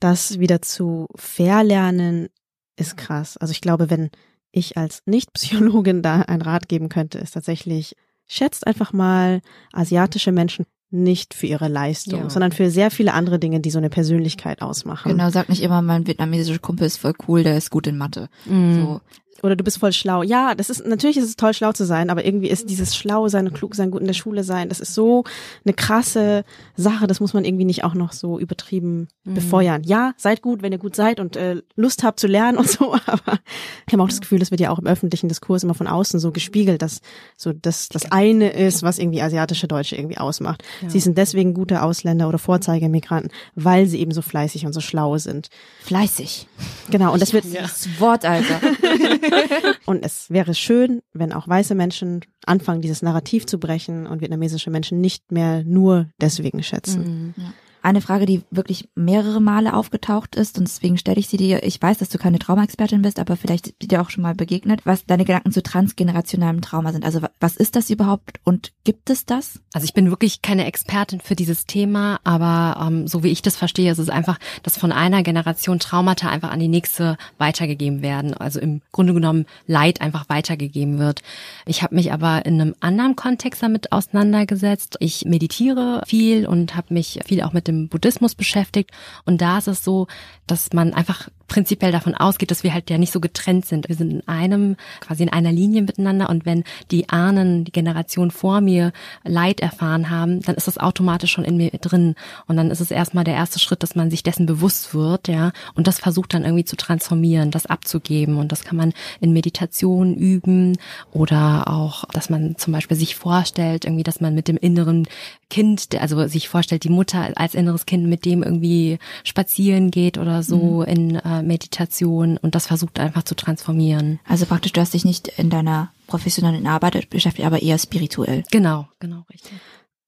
[0.00, 2.28] das wieder zu verlernen
[2.76, 3.36] ist krass.
[3.36, 4.10] Also ich glaube, wenn
[4.50, 7.94] ich als Nicht-Psychologin da einen Rat geben könnte, ist tatsächlich,
[8.26, 12.30] schätzt einfach mal asiatische Menschen nicht für ihre Leistung, Ja.
[12.30, 15.10] sondern für sehr viele andere Dinge, die so eine Persönlichkeit ausmachen.
[15.10, 18.28] Genau, sag nicht immer, mein vietnamesischer Kumpel ist voll cool, der ist gut in Mathe.
[18.46, 18.74] Mhm.
[18.80, 19.00] So.
[19.42, 20.22] Oder du bist voll schlau.
[20.22, 23.28] Ja, das ist, natürlich ist es toll, schlau zu sein, aber irgendwie ist dieses Schlau
[23.28, 25.24] sein und klug sein, gut in der Schule sein, das ist so
[25.64, 26.44] eine krasse
[26.76, 29.82] Sache, das muss man irgendwie nicht auch noch so übertrieben befeuern.
[29.84, 32.94] Ja, seid gut, wenn ihr gut seid und äh, Lust habt zu lernen und so,
[33.06, 33.38] aber
[33.86, 36.20] ich habe auch das Gefühl, das wird ja auch im öffentlichen Diskurs immer von außen
[36.20, 37.00] so gespiegelt, dass
[37.36, 40.62] so das das eine ist, was irgendwie asiatische Deutsche irgendwie ausmacht.
[40.88, 45.18] Sie sind deswegen gute Ausländer oder Vorzeigemigranten, weil sie eben so fleißig und so schlau
[45.18, 45.48] sind.
[45.82, 46.46] Fleißig.
[46.90, 48.60] Genau, und das wird Das Wort, Alter.
[49.86, 54.70] und es wäre schön, wenn auch weiße Menschen anfangen, dieses Narrativ zu brechen und vietnamesische
[54.70, 57.34] Menschen nicht mehr nur deswegen schätzen.
[57.36, 57.44] Mhm.
[57.84, 61.62] Eine Frage, die wirklich mehrere Male aufgetaucht ist und deswegen stelle ich sie dir.
[61.64, 65.04] Ich weiß, dass du keine Traumaexpertin bist, aber vielleicht dir auch schon mal begegnet, was
[65.04, 67.04] deine Gedanken zu transgenerationalem Trauma sind.
[67.04, 69.60] Also wa- was ist das überhaupt und gibt es das?
[69.74, 73.56] Also ich bin wirklich keine Expertin für dieses Thema, aber ähm, so wie ich das
[73.56, 78.32] verstehe, ist es einfach, dass von einer Generation Traumata einfach an die nächste weitergegeben werden.
[78.32, 81.20] Also im Grunde genommen Leid einfach weitergegeben wird.
[81.66, 84.96] Ich habe mich aber in einem anderen Kontext damit auseinandergesetzt.
[85.00, 88.90] Ich meditiere viel und habe mich viel auch mit dem Buddhismus beschäftigt.
[89.24, 90.06] Und da ist es so,
[90.46, 93.88] dass man einfach prinzipiell davon ausgeht, dass wir halt ja nicht so getrennt sind.
[93.88, 98.30] Wir sind in einem, quasi in einer Linie miteinander und wenn die Ahnen, die Generation
[98.30, 98.92] vor mir
[99.24, 102.14] Leid erfahren haben, dann ist das automatisch schon in mir drin.
[102.46, 105.52] Und dann ist es erstmal der erste Schritt, dass man sich dessen bewusst wird, ja,
[105.74, 108.38] und das versucht dann irgendwie zu transformieren, das abzugeben.
[108.38, 110.78] Und das kann man in Meditation üben
[111.12, 115.06] oder auch, dass man zum Beispiel sich vorstellt, irgendwie, dass man mit dem inneren
[115.50, 120.42] Kind, also sich vorstellt, die Mutter als inneres Kind mit dem irgendwie spazieren geht oder
[120.42, 124.20] so in äh, Meditation und das versucht einfach zu transformieren.
[124.26, 128.44] Also praktisch, du hast dich nicht in deiner professionellen Arbeit beschäftigt, aber eher spirituell.
[128.50, 129.52] Genau, genau, richtig.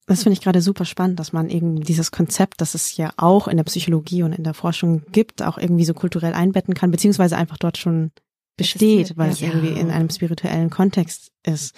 [0.07, 3.49] Das finde ich gerade super spannend, dass man eben dieses Konzept, das es ja auch
[3.49, 7.37] in der Psychologie und in der Forschung gibt, auch irgendwie so kulturell einbetten kann, beziehungsweise
[7.37, 8.13] einfach dort schon
[8.57, 9.49] besteht, weil es ja.
[9.49, 11.75] irgendwie in einem spirituellen Kontext ist.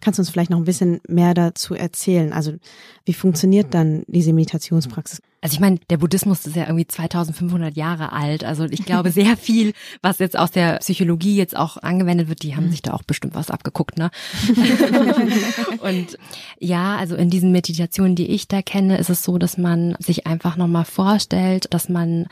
[0.00, 2.32] Kannst du uns vielleicht noch ein bisschen mehr dazu erzählen?
[2.32, 2.54] Also
[3.04, 5.20] wie funktioniert dann diese Meditationspraxis?
[5.40, 8.44] Also ich meine, der Buddhismus ist ja irgendwie 2500 Jahre alt.
[8.44, 12.54] Also ich glaube, sehr viel, was jetzt aus der Psychologie jetzt auch angewendet wird, die
[12.54, 14.12] haben sich da auch bestimmt was abgeguckt, ne?
[15.80, 16.16] Und
[16.60, 20.28] ja, also in diesen Meditationen, die ich da kenne, ist es so, dass man sich
[20.28, 22.28] einfach nochmal vorstellt, dass man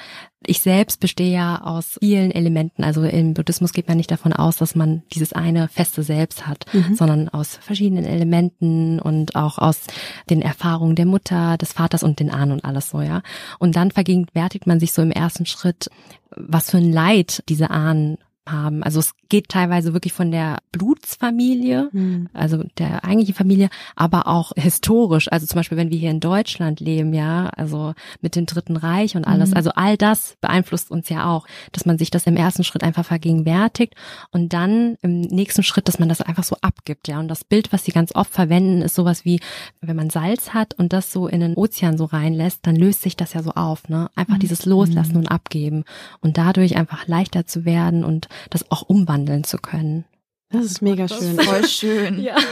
[0.47, 2.83] ich selbst bestehe ja aus vielen Elementen.
[2.83, 6.65] Also im Buddhismus geht man nicht davon aus, dass man dieses eine feste Selbst hat,
[6.95, 9.87] sondern aus verschiedenen Elementen und auch aus
[10.29, 13.23] den Erfahrungen der Mutter, des Vaters und den Ahnen und alles so, ja.
[13.59, 15.91] Und dann vergegenwärtigt man sich so im ersten Schritt,
[16.37, 18.83] was für ein Leid diese Ahnen haben.
[18.83, 21.91] Also es geht teilweise wirklich von der Blutsfamilie,
[22.33, 25.31] also der eigentlichen Familie, aber auch historisch.
[25.31, 29.17] Also zum Beispiel, wenn wir hier in Deutschland leben, ja, also mit dem Dritten Reich
[29.17, 29.53] und alles.
[29.53, 33.05] Also all das beeinflusst uns ja auch, dass man sich das im ersten Schritt einfach
[33.05, 33.95] vergegenwärtigt
[34.31, 37.21] und dann im nächsten Schritt, dass man das einfach so abgibt, ja.
[37.21, 39.41] Und das Bild, was sie ganz oft verwenden, ist sowas wie,
[39.81, 43.17] wenn man Salz hat und das so in den Ozean so reinlässt, dann löst sich
[43.17, 44.11] das ja so auf, ne?
[44.17, 45.85] Einfach dieses Loslassen und Abgeben
[46.21, 50.05] und dadurch einfach leichter zu werden und das auch umwandeln zu können.
[50.53, 51.39] Das ist mega schön.
[51.39, 52.21] Voll schön.
[52.21, 52.37] Ja.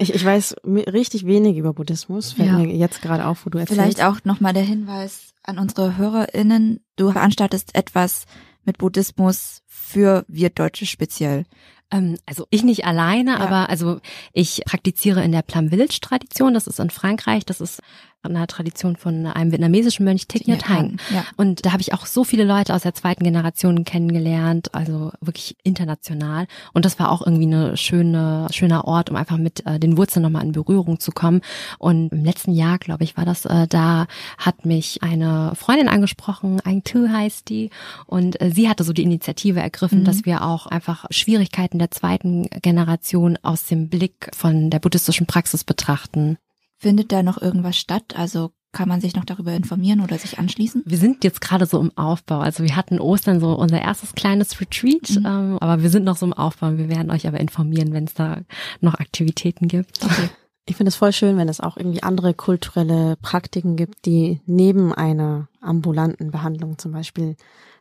[0.00, 2.58] Ich, ich weiß richtig wenig über Buddhismus, fällt Ja.
[2.58, 3.80] mir jetzt gerade auf, wo du erzählst.
[3.80, 6.78] Vielleicht auch nochmal der Hinweis an unsere HörerInnen.
[6.94, 8.26] Du veranstaltest etwas
[8.64, 11.46] mit Buddhismus für wir Deutsche speziell.
[11.90, 13.38] Ähm, also ich nicht alleine, Ja.
[13.38, 13.98] aber also
[14.32, 16.54] ich praktiziere in der Plum Village Tradition.
[16.54, 17.44] Das ist in Frankreich.
[17.44, 17.80] Das ist
[18.22, 20.98] eine Tradition von einem vietnamesischen Mönch Thich Nhat Hanh.
[21.12, 21.24] Ja.
[21.36, 25.56] Und da habe ich auch so viele Leute aus der zweiten Generation kennengelernt, also wirklich
[25.62, 26.46] international.
[26.72, 30.22] Und das war auch irgendwie eine schöne, schöner Ort, um einfach mit äh, den Wurzeln
[30.22, 31.40] nochmal in Berührung zu kommen.
[31.78, 36.60] Und im letzten Jahr, glaube ich, war das, äh, da hat mich eine Freundin angesprochen,
[36.64, 37.70] Aing Tu heißt die.
[38.06, 42.48] Und äh, sie hatte so die Initiative ergriffen, dass wir auch einfach Schwierigkeiten der zweiten
[42.62, 46.38] Generation aus dem Blick von der buddhistischen Praxis betrachten.
[46.78, 48.14] Findet da noch irgendwas statt?
[48.16, 50.82] Also kann man sich noch darüber informieren oder sich anschließen?
[50.86, 52.38] Wir sind jetzt gerade so im Aufbau.
[52.38, 56.26] Also wir hatten Ostern so unser erstes kleines Retreat, ähm, aber wir sind noch so
[56.26, 56.76] im Aufbau.
[56.76, 58.42] Wir werden euch aber informieren, wenn es da
[58.80, 60.04] noch Aktivitäten gibt.
[60.04, 60.28] Okay.
[60.66, 64.92] Ich finde es voll schön, wenn es auch irgendwie andere kulturelle Praktiken gibt, die neben
[64.92, 67.36] einer ambulanten Behandlung zum Beispiel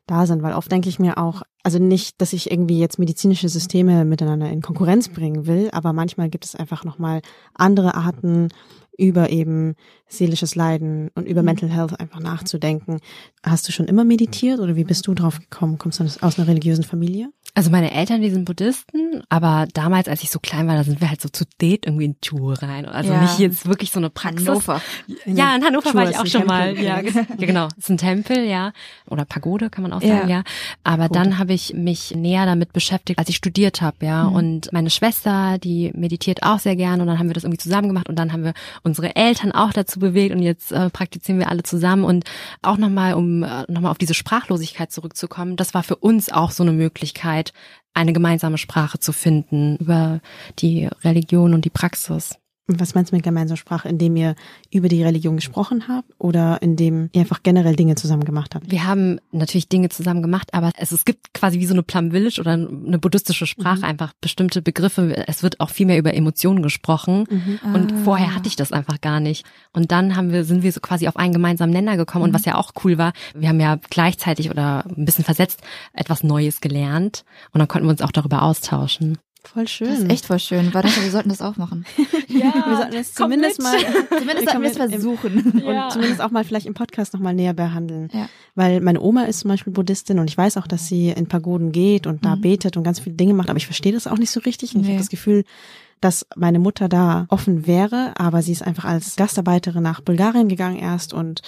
[0.07, 3.49] da sind, weil oft denke ich mir auch, also nicht, dass ich irgendwie jetzt medizinische
[3.49, 7.21] Systeme miteinander in Konkurrenz bringen will, aber manchmal gibt es einfach nochmal
[7.53, 8.47] andere Arten,
[8.97, 9.75] über eben
[10.07, 11.45] seelisches Leiden und über mhm.
[11.45, 12.99] Mental Health einfach nachzudenken.
[13.43, 15.77] Hast du schon immer meditiert oder wie bist du drauf gekommen?
[15.77, 17.29] Kommst du aus einer religiösen Familie?
[17.57, 21.01] Also meine Eltern, die sind Buddhisten, aber damals, als ich so klein war, da sind
[21.01, 22.85] wir halt so zu Date irgendwie in Tour rein.
[22.85, 23.21] Also ja.
[23.21, 24.47] nicht jetzt wirklich so eine Praxis.
[24.47, 24.79] Hannover.
[25.25, 26.45] Ja, in Hannover war ich auch schon Tempel.
[26.45, 26.79] mal.
[26.79, 27.67] Ja, ja, genau.
[27.75, 28.73] Es ist ein Tempel, ja.
[29.09, 30.37] Oder Pagode kann man auch sagen, ja.
[30.37, 30.43] ja.
[30.83, 31.19] Aber Pagode.
[31.19, 34.25] dann habe ich mich näher damit beschäftigt, als ich studiert habe, ja.
[34.25, 34.35] Mhm.
[34.35, 37.87] Und meine Schwester, die meditiert auch sehr gerne und dann haben wir das irgendwie zusammen
[37.87, 41.49] gemacht und dann haben wir unsere Eltern auch dazu bewegt und jetzt äh, praktizieren wir
[41.49, 42.23] alle zusammen und
[42.61, 46.61] auch nochmal, um äh, nochmal auf diese Sprachlosigkeit zurückzukommen, das war für uns auch so
[46.61, 47.46] eine Möglichkeit,
[47.93, 50.21] Eine gemeinsame Sprache zu finden über
[50.59, 52.37] die Religion und die Praxis.
[52.67, 53.87] Was meinst du mit gemeinsamer Sprache?
[53.87, 54.35] Indem ihr
[54.71, 58.69] über die Religion gesprochen habt oder indem ihr einfach generell Dinge zusammen gemacht habt?
[58.69, 62.11] Wir haben natürlich Dinge zusammen gemacht, aber es, es gibt quasi wie so eine Plum
[62.11, 63.83] Village oder eine buddhistische Sprache, mhm.
[63.85, 65.25] einfach bestimmte Begriffe.
[65.27, 67.23] Es wird auch viel mehr über Emotionen gesprochen.
[67.29, 67.73] Mhm.
[67.73, 67.95] Und ah.
[68.03, 69.45] vorher hatte ich das einfach gar nicht.
[69.71, 72.23] Und dann haben wir, sind wir so quasi auf einen gemeinsamen Nenner gekommen.
[72.23, 72.29] Mhm.
[72.29, 75.61] Und was ja auch cool war, wir haben ja gleichzeitig oder ein bisschen versetzt
[75.93, 77.23] etwas Neues gelernt.
[77.53, 79.17] Und dann konnten wir uns auch darüber austauschen.
[79.53, 79.87] Voll schön.
[79.87, 80.73] Das ist echt voll schön.
[80.73, 81.85] War das, wir sollten das auch machen.
[82.27, 83.77] ja, wir sollten es zumindest mal,
[84.09, 85.63] zumindest sollten wir es versuchen.
[85.67, 85.85] Ja.
[85.85, 88.09] Und zumindest auch mal vielleicht im Podcast nochmal näher behandeln.
[88.13, 88.29] Ja.
[88.55, 91.71] Weil meine Oma ist zum Beispiel Buddhistin und ich weiß auch, dass sie in Pagoden
[91.71, 92.41] geht und da mhm.
[92.41, 94.81] betet und ganz viele Dinge macht, aber ich verstehe das auch nicht so richtig und
[94.81, 94.87] nee.
[94.87, 95.43] ich habe das Gefühl,
[95.99, 100.77] dass meine Mutter da offen wäre, aber sie ist einfach als Gastarbeiterin nach Bulgarien gegangen
[100.77, 101.41] erst und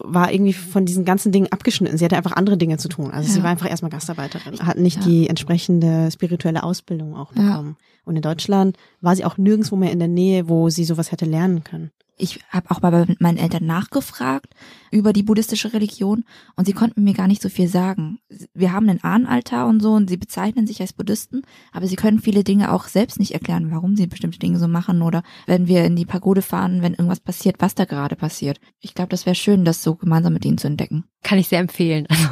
[0.00, 1.98] war irgendwie von diesen ganzen Dingen abgeschnitten.
[1.98, 3.10] Sie hatte einfach andere Dinge zu tun.
[3.10, 3.34] Also ja.
[3.34, 5.02] sie war einfach erstmal Gastarbeiterin, hat nicht ja.
[5.02, 7.76] die entsprechende spirituelle Ausbildung auch bekommen.
[7.78, 7.86] Ja.
[8.04, 11.26] Und in Deutschland war sie auch nirgendwo mehr in der Nähe, wo sie sowas hätte
[11.26, 14.54] lernen können ich habe auch bei meinen Eltern nachgefragt
[14.90, 16.24] über die buddhistische Religion
[16.56, 18.18] und sie konnten mir gar nicht so viel sagen.
[18.52, 22.20] Wir haben einen Ahnenaltar und so und sie bezeichnen sich als Buddhisten, aber sie können
[22.20, 25.84] viele Dinge auch selbst nicht erklären, warum sie bestimmte Dinge so machen oder wenn wir
[25.84, 28.60] in die Pagode fahren, wenn irgendwas passiert, was da gerade passiert.
[28.80, 31.04] Ich glaube, das wäre schön, das so gemeinsam mit ihnen zu entdecken.
[31.24, 32.06] Kann ich sehr empfehlen.
[32.08, 32.28] Also,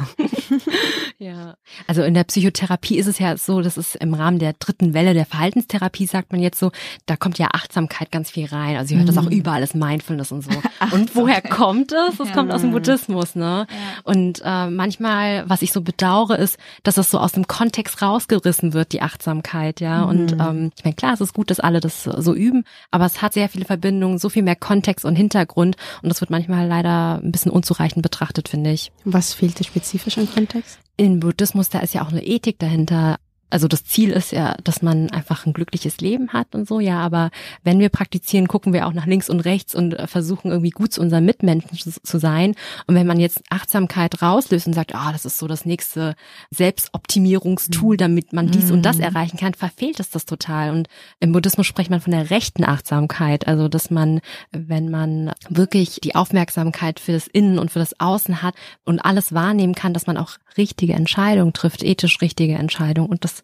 [1.17, 1.55] ja.
[1.87, 5.13] Also in der Psychotherapie ist es ja so, das ist im Rahmen der dritten Welle
[5.13, 6.71] der Verhaltenstherapie, sagt man jetzt so,
[7.05, 8.77] da kommt ja Achtsamkeit ganz viel rein.
[8.77, 9.15] Also ihr hört mhm.
[9.15, 9.35] das auch mhm.
[9.35, 10.51] überall, das Mindfulness und so.
[10.91, 12.17] und woher kommt es?
[12.17, 12.33] Das ja.
[12.33, 13.67] kommt aus dem Buddhismus, ne?
[13.67, 13.75] Ja.
[14.03, 18.73] Und äh, manchmal, was ich so bedauere, ist, dass das so aus dem Kontext rausgerissen
[18.73, 20.03] wird, die Achtsamkeit, ja.
[20.05, 20.09] Mhm.
[20.09, 23.21] Und ähm, ich meine, klar, es ist gut, dass alle das so üben, aber es
[23.21, 27.19] hat sehr viele Verbindungen, so viel mehr Kontext und Hintergrund und das wird manchmal leider
[27.23, 28.82] ein bisschen unzureichend betrachtet, finde ich.
[29.05, 30.79] Was fehlt dir spezifisch an Kontext?
[30.97, 33.17] Im Buddhismus, da ist ja auch eine Ethik dahinter.
[33.53, 36.99] Also das Ziel ist ja, dass man einfach ein glückliches Leben hat und so, ja,
[36.99, 37.29] aber
[37.63, 41.01] wenn wir praktizieren, gucken wir auch nach links und rechts und versuchen irgendwie gut zu
[41.01, 42.55] unseren Mitmenschen zu sein.
[42.87, 46.15] Und wenn man jetzt Achtsamkeit rauslöst und sagt, ah, oh, das ist so das nächste
[46.49, 49.03] Selbstoptimierungstool, damit man dies und das mhm.
[49.03, 50.71] erreichen kann, verfehlt es das total.
[50.71, 50.87] Und
[51.19, 56.15] im Buddhismus spricht man von der rechten Achtsamkeit, also dass man, wenn man wirklich die
[56.15, 60.17] Aufmerksamkeit für das Innen und für das Außen hat und alles wahrnehmen kann, dass man
[60.17, 63.09] auch richtige Entscheidungen trifft, ethisch richtige Entscheidungen.
[63.09, 63.42] Und das,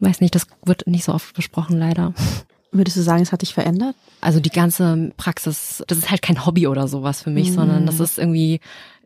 [0.00, 2.14] weiß nicht, das wird nicht so oft besprochen, leider.
[2.72, 3.94] Würdest du sagen, es hat dich verändert?
[4.20, 7.54] Also die ganze Praxis, das ist halt kein Hobby oder sowas für mich, mhm.
[7.54, 8.60] sondern das ist irgendwie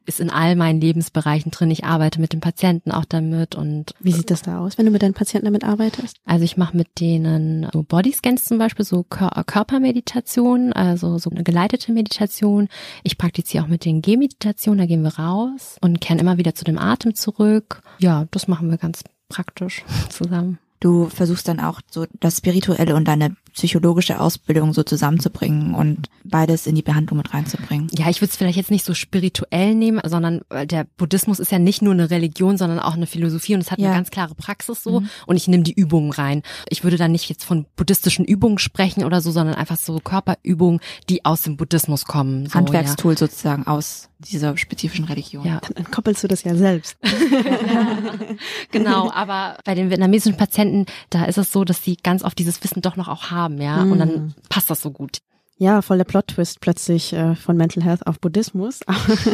[0.08, 1.70] ist in all meinen Lebensbereichen drin.
[1.70, 4.90] Ich arbeite mit den Patienten auch damit und wie sieht das da aus, wenn du
[4.90, 6.16] mit deinen Patienten damit arbeitest?
[6.24, 11.44] Also ich mache mit denen so Bodyscans zum Beispiel, so Kör Körpermeditation, also so eine
[11.44, 12.68] geleitete Meditation.
[13.02, 16.64] Ich praktiziere auch mit den Gehmeditation, da gehen wir raus und kehren immer wieder zu
[16.64, 17.82] dem Atem zurück.
[17.98, 20.58] Ja, das machen wir ganz praktisch zusammen.
[20.80, 26.68] Du versuchst dann auch so das Spirituelle und deine psychologische Ausbildung so zusammenzubringen und beides
[26.68, 27.88] in die Behandlung mit reinzubringen.
[27.92, 31.58] Ja, ich würde es vielleicht jetzt nicht so spirituell nehmen, sondern der Buddhismus ist ja
[31.58, 33.88] nicht nur eine Religion, sondern auch eine Philosophie und es hat ja.
[33.88, 35.08] eine ganz klare Praxis so mhm.
[35.26, 36.42] und ich nehme die Übungen rein.
[36.68, 40.80] Ich würde da nicht jetzt von buddhistischen Übungen sprechen oder so, sondern einfach so Körperübungen,
[41.08, 42.46] die aus dem Buddhismus kommen.
[42.46, 43.18] So, Handwerkstool ja.
[43.18, 45.46] sozusagen aus dieser spezifischen Religion.
[45.46, 45.60] Ja.
[45.74, 46.96] Dann koppelst du das ja selbst.
[48.72, 50.67] genau, aber bei den vietnamesischen Patienten,
[51.11, 53.85] da ist es so, dass sie ganz oft dieses Wissen doch noch auch haben ja.
[53.85, 53.92] Mhm.
[53.92, 54.35] Und dann mhm.
[54.48, 55.18] passt das so gut.
[55.61, 58.81] Ja, voll der Plot-Twist plötzlich äh, von Mental Health auf Buddhismus.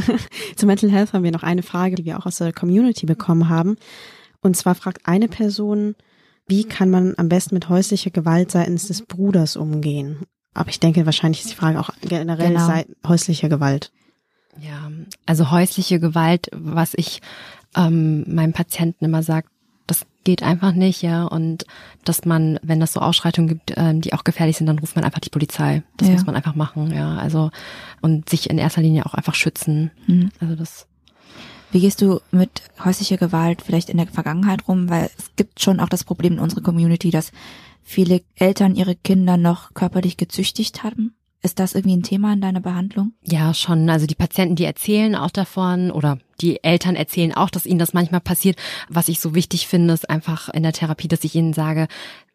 [0.56, 3.50] Zu Mental Health haben wir noch eine Frage, die wir auch aus der Community bekommen
[3.50, 3.76] haben.
[4.40, 5.94] Und zwar fragt eine Person,
[6.46, 10.20] wie kann man am besten mit häuslicher Gewalt seitens des Bruders umgehen?
[10.54, 12.66] Aber ich denke, wahrscheinlich ist die Frage auch generell genau.
[12.66, 13.92] seit häuslicher Gewalt.
[14.60, 14.90] Ja,
[15.26, 17.20] also häusliche Gewalt, was ich
[17.76, 19.53] ähm, meinem Patienten immer sage, das
[20.24, 21.24] geht einfach nicht, ja.
[21.24, 21.64] Und
[22.04, 25.04] dass man, wenn es so Ausschreitungen gibt, ähm, die auch gefährlich sind, dann ruft man
[25.04, 25.82] einfach die Polizei.
[25.96, 26.14] Das Ja.
[26.14, 27.16] muss man einfach machen, ja.
[27.16, 27.50] Also
[28.00, 29.90] und sich in erster Linie auch einfach schützen.
[30.06, 30.30] Mhm.
[30.40, 30.86] Also das
[31.72, 34.88] Wie gehst du mit häuslicher Gewalt vielleicht in der Vergangenheit rum?
[34.88, 37.32] Weil es gibt schon auch das Problem in unserer Community, dass
[37.82, 41.14] viele Eltern ihre Kinder noch körperlich gezüchtigt haben.
[41.42, 43.12] Ist das irgendwie ein Thema in deiner Behandlung?
[43.24, 43.90] Ja, schon.
[43.90, 47.94] Also die Patienten, die erzählen auch davon oder die Eltern erzählen auch, dass ihnen das
[47.94, 48.56] manchmal passiert.
[48.88, 51.88] Was ich so wichtig finde, ist einfach in der Therapie, dass ich ihnen sage,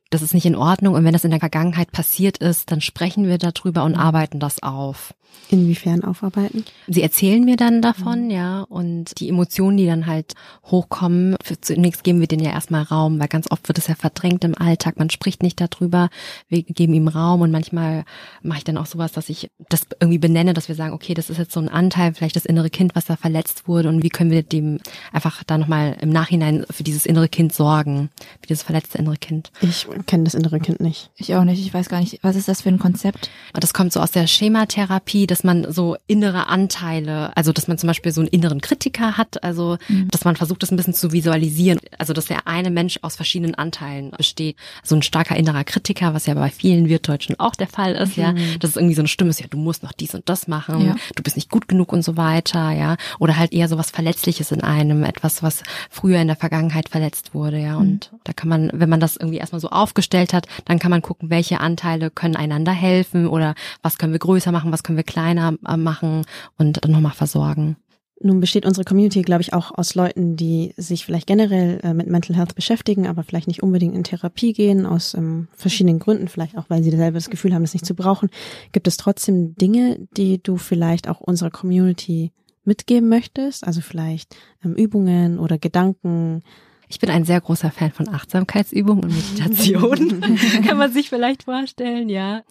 [0.10, 3.28] das ist nicht in Ordnung und wenn das in der Vergangenheit passiert ist, dann sprechen
[3.28, 5.14] wir darüber und arbeiten das auf.
[5.52, 6.64] Inwiefern aufarbeiten?
[6.88, 12.04] Sie erzählen mir dann davon, ja, und die Emotionen, die dann halt hochkommen, für, zunächst
[12.04, 15.00] geben wir denen ja erstmal Raum, weil ganz oft wird es ja verdrängt im Alltag,
[15.00, 16.10] man spricht nicht darüber,
[16.50, 18.06] wir geben ihm Raum und manchmal
[18.44, 21.32] mache ich dann auch sowas, dass ich das irgendwie benenne, dass wir sagen, okay, das
[21.32, 24.10] ist jetzt so ein Anteil, vielleicht das innere Kind, was da verletzt wurde und wie
[24.10, 24.78] können wir dem
[25.12, 29.52] einfach da nochmal im Nachhinein für dieses innere Kind sorgen, für dieses verletzte innere Kind.
[29.62, 31.10] Ich kenne das innere Kind nicht.
[31.16, 31.60] Ich auch nicht.
[31.60, 33.32] Ich weiß gar nicht, was ist das für ein Konzept?
[33.54, 37.78] Und Das kommt so aus der Schematherapie, dass man so innere Anteile, also dass man
[37.78, 39.78] zum Beispiel so einen inneren Kritiker hat, also
[40.12, 41.80] dass man versucht, das ein bisschen zu visualisieren.
[41.98, 44.56] Also dass der eine Mensch aus verschiedenen Anteilen besteht.
[44.84, 48.34] So ein starker innerer Kritiker, was ja bei vielen Wirtdeutschen auch der Fall ist, ja.
[48.60, 50.86] Dass es irgendwie so eine Stimme ist, ja, du musst noch dies und das machen,
[50.86, 50.96] Ja.
[51.16, 52.98] du bist nicht gut genug und so weiter, ja.
[53.20, 57.34] Oder halt eher so was Verletzliches in einem, etwas, was früher in der Vergangenheit verletzt
[57.34, 57.78] wurde, ja.
[57.78, 61.02] Und da kann man, wenn man das irgendwie erstmal so aufgestellt hat, dann kann man
[61.02, 65.04] gucken, welche Anteile können einander helfen oder was können wir größer machen, was können wir
[65.10, 66.26] kleiner äh, machen
[66.58, 67.76] und dann nochmal versorgen.
[68.22, 72.08] Nun besteht unsere Community, glaube ich, auch aus Leuten, die sich vielleicht generell äh, mit
[72.08, 76.58] Mental Health beschäftigen, aber vielleicht nicht unbedingt in Therapie gehen, aus ähm, verschiedenen Gründen, vielleicht
[76.58, 78.30] auch, weil sie selber das Gefühl haben, das nicht zu brauchen.
[78.74, 82.34] Gibt es trotzdem Dinge, die du vielleicht auch unserer Community
[82.66, 83.66] mitgeben möchtest?
[83.66, 86.44] Also vielleicht ähm, Übungen oder Gedanken?
[86.90, 90.22] Ich bin ein sehr großer Fan von Achtsamkeitsübungen und Meditation.
[90.68, 92.44] Kann man sich vielleicht vorstellen, ja.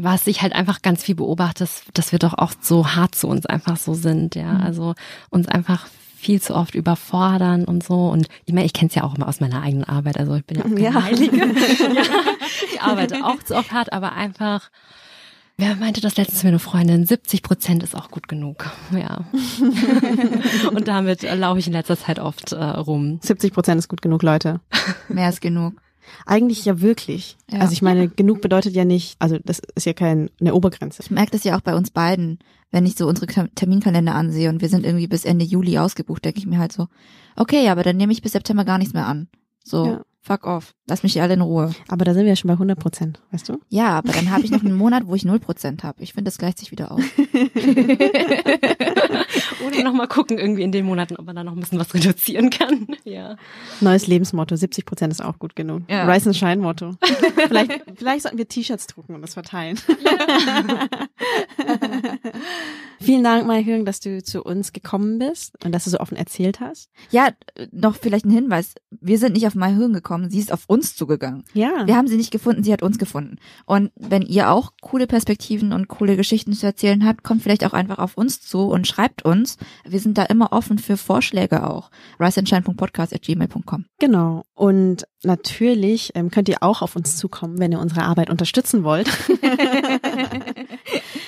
[0.00, 3.26] Was ich halt einfach ganz viel beobachte, ist, dass wir doch oft so hart zu
[3.26, 4.58] uns einfach so sind, ja.
[4.58, 4.94] Also
[5.28, 8.08] uns einfach viel zu oft überfordern und so.
[8.08, 10.18] Und ich meine, ich kenne es ja auch immer aus meiner eigenen Arbeit.
[10.18, 11.02] Also ich bin ja auch keine Ja.
[11.02, 11.36] Heilige.
[11.94, 12.02] ja,
[12.72, 14.70] ich arbeite auch zu oft hart, aber einfach.
[15.60, 17.04] Wer meinte das letztens mir eine Freundin?
[17.04, 18.70] 70 Prozent ist auch gut genug.
[18.92, 19.24] Ja.
[20.72, 23.18] und damit laufe ich in letzter Zeit oft äh, rum.
[23.20, 24.60] 70 Prozent ist gut genug, Leute.
[25.08, 25.74] Mehr ist genug.
[26.26, 27.36] Eigentlich ja wirklich.
[27.50, 27.60] Ja.
[27.60, 31.02] Also ich meine, genug bedeutet ja nicht, also das ist ja keine eine Obergrenze.
[31.02, 32.38] Ich merke das ja auch bei uns beiden,
[32.70, 36.24] wenn ich so unsere Ter- Terminkalender ansehe und wir sind irgendwie bis Ende Juli ausgebucht,
[36.24, 36.88] denke ich mir halt so,
[37.36, 39.28] okay, aber dann nehme ich bis September gar nichts mehr an.
[39.64, 40.04] So, Ja.
[40.20, 40.74] Fuck off.
[40.86, 41.74] Lass mich alle in Ruhe.
[41.88, 43.58] Aber da sind wir ja schon bei 100 Prozent, weißt du?
[43.68, 46.02] Ja, aber dann habe ich noch einen Monat, wo ich 0% habe.
[46.02, 47.02] Ich finde, das gleicht sich wieder aus.
[49.66, 51.92] Oder noch mal gucken irgendwie in den Monaten, ob man da noch ein bisschen was
[51.94, 52.86] reduzieren kann.
[53.04, 53.36] Ja.
[53.80, 55.82] Neues Lebensmotto, 70 Prozent ist auch gut genug.
[55.88, 56.04] Ja.
[56.10, 56.94] Rise and Shine Motto.
[57.46, 59.78] vielleicht, vielleicht sollten wir T-Shirts drucken und das verteilen.
[63.00, 66.60] Vielen Dank, Mai dass du zu uns gekommen bist und dass du so offen erzählt
[66.60, 66.90] hast.
[67.10, 67.30] Ja,
[67.72, 68.74] noch vielleicht ein Hinweis.
[68.90, 71.44] Wir sind nicht auf My Hirn gekommen, sie ist auf uns zugegangen.
[71.52, 71.86] Ja.
[71.86, 73.36] Wir haben sie nicht gefunden, sie hat uns gefunden.
[73.66, 77.74] Und wenn ihr auch coole Perspektiven und coole Geschichten zu erzählen habt, kommt vielleicht auch
[77.74, 79.58] einfach auf uns zu und schreibt uns.
[79.86, 81.90] Wir sind da immer offen für Vorschläge auch.
[82.18, 84.44] riseandshine.podcast.gmail.com Genau.
[84.58, 89.08] Und natürlich ähm, könnt ihr auch auf uns zukommen, wenn ihr unsere Arbeit unterstützen wollt.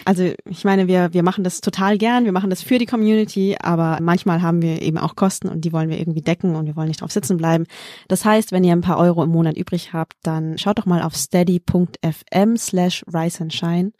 [0.04, 3.56] also ich meine, wir, wir machen das total gern, wir machen das für die Community,
[3.62, 6.74] aber manchmal haben wir eben auch Kosten und die wollen wir irgendwie decken und wir
[6.74, 7.66] wollen nicht drauf sitzen bleiben.
[8.08, 11.00] Das heißt, wenn ihr ein paar Euro im Monat übrig habt, dann schaut doch mal
[11.00, 13.92] auf steady.fm slash rise and shine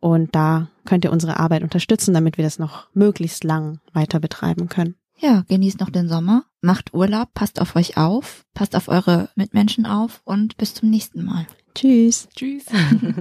[0.00, 4.70] und da könnt ihr unsere Arbeit unterstützen, damit wir das noch möglichst lang weiter betreiben
[4.70, 4.94] können.
[5.24, 9.86] Ja, genießt noch den Sommer, macht Urlaub, passt auf euch auf, passt auf eure Mitmenschen
[9.86, 11.46] auf und bis zum nächsten Mal.
[11.74, 12.28] Tschüss.
[12.36, 12.66] Tschüss.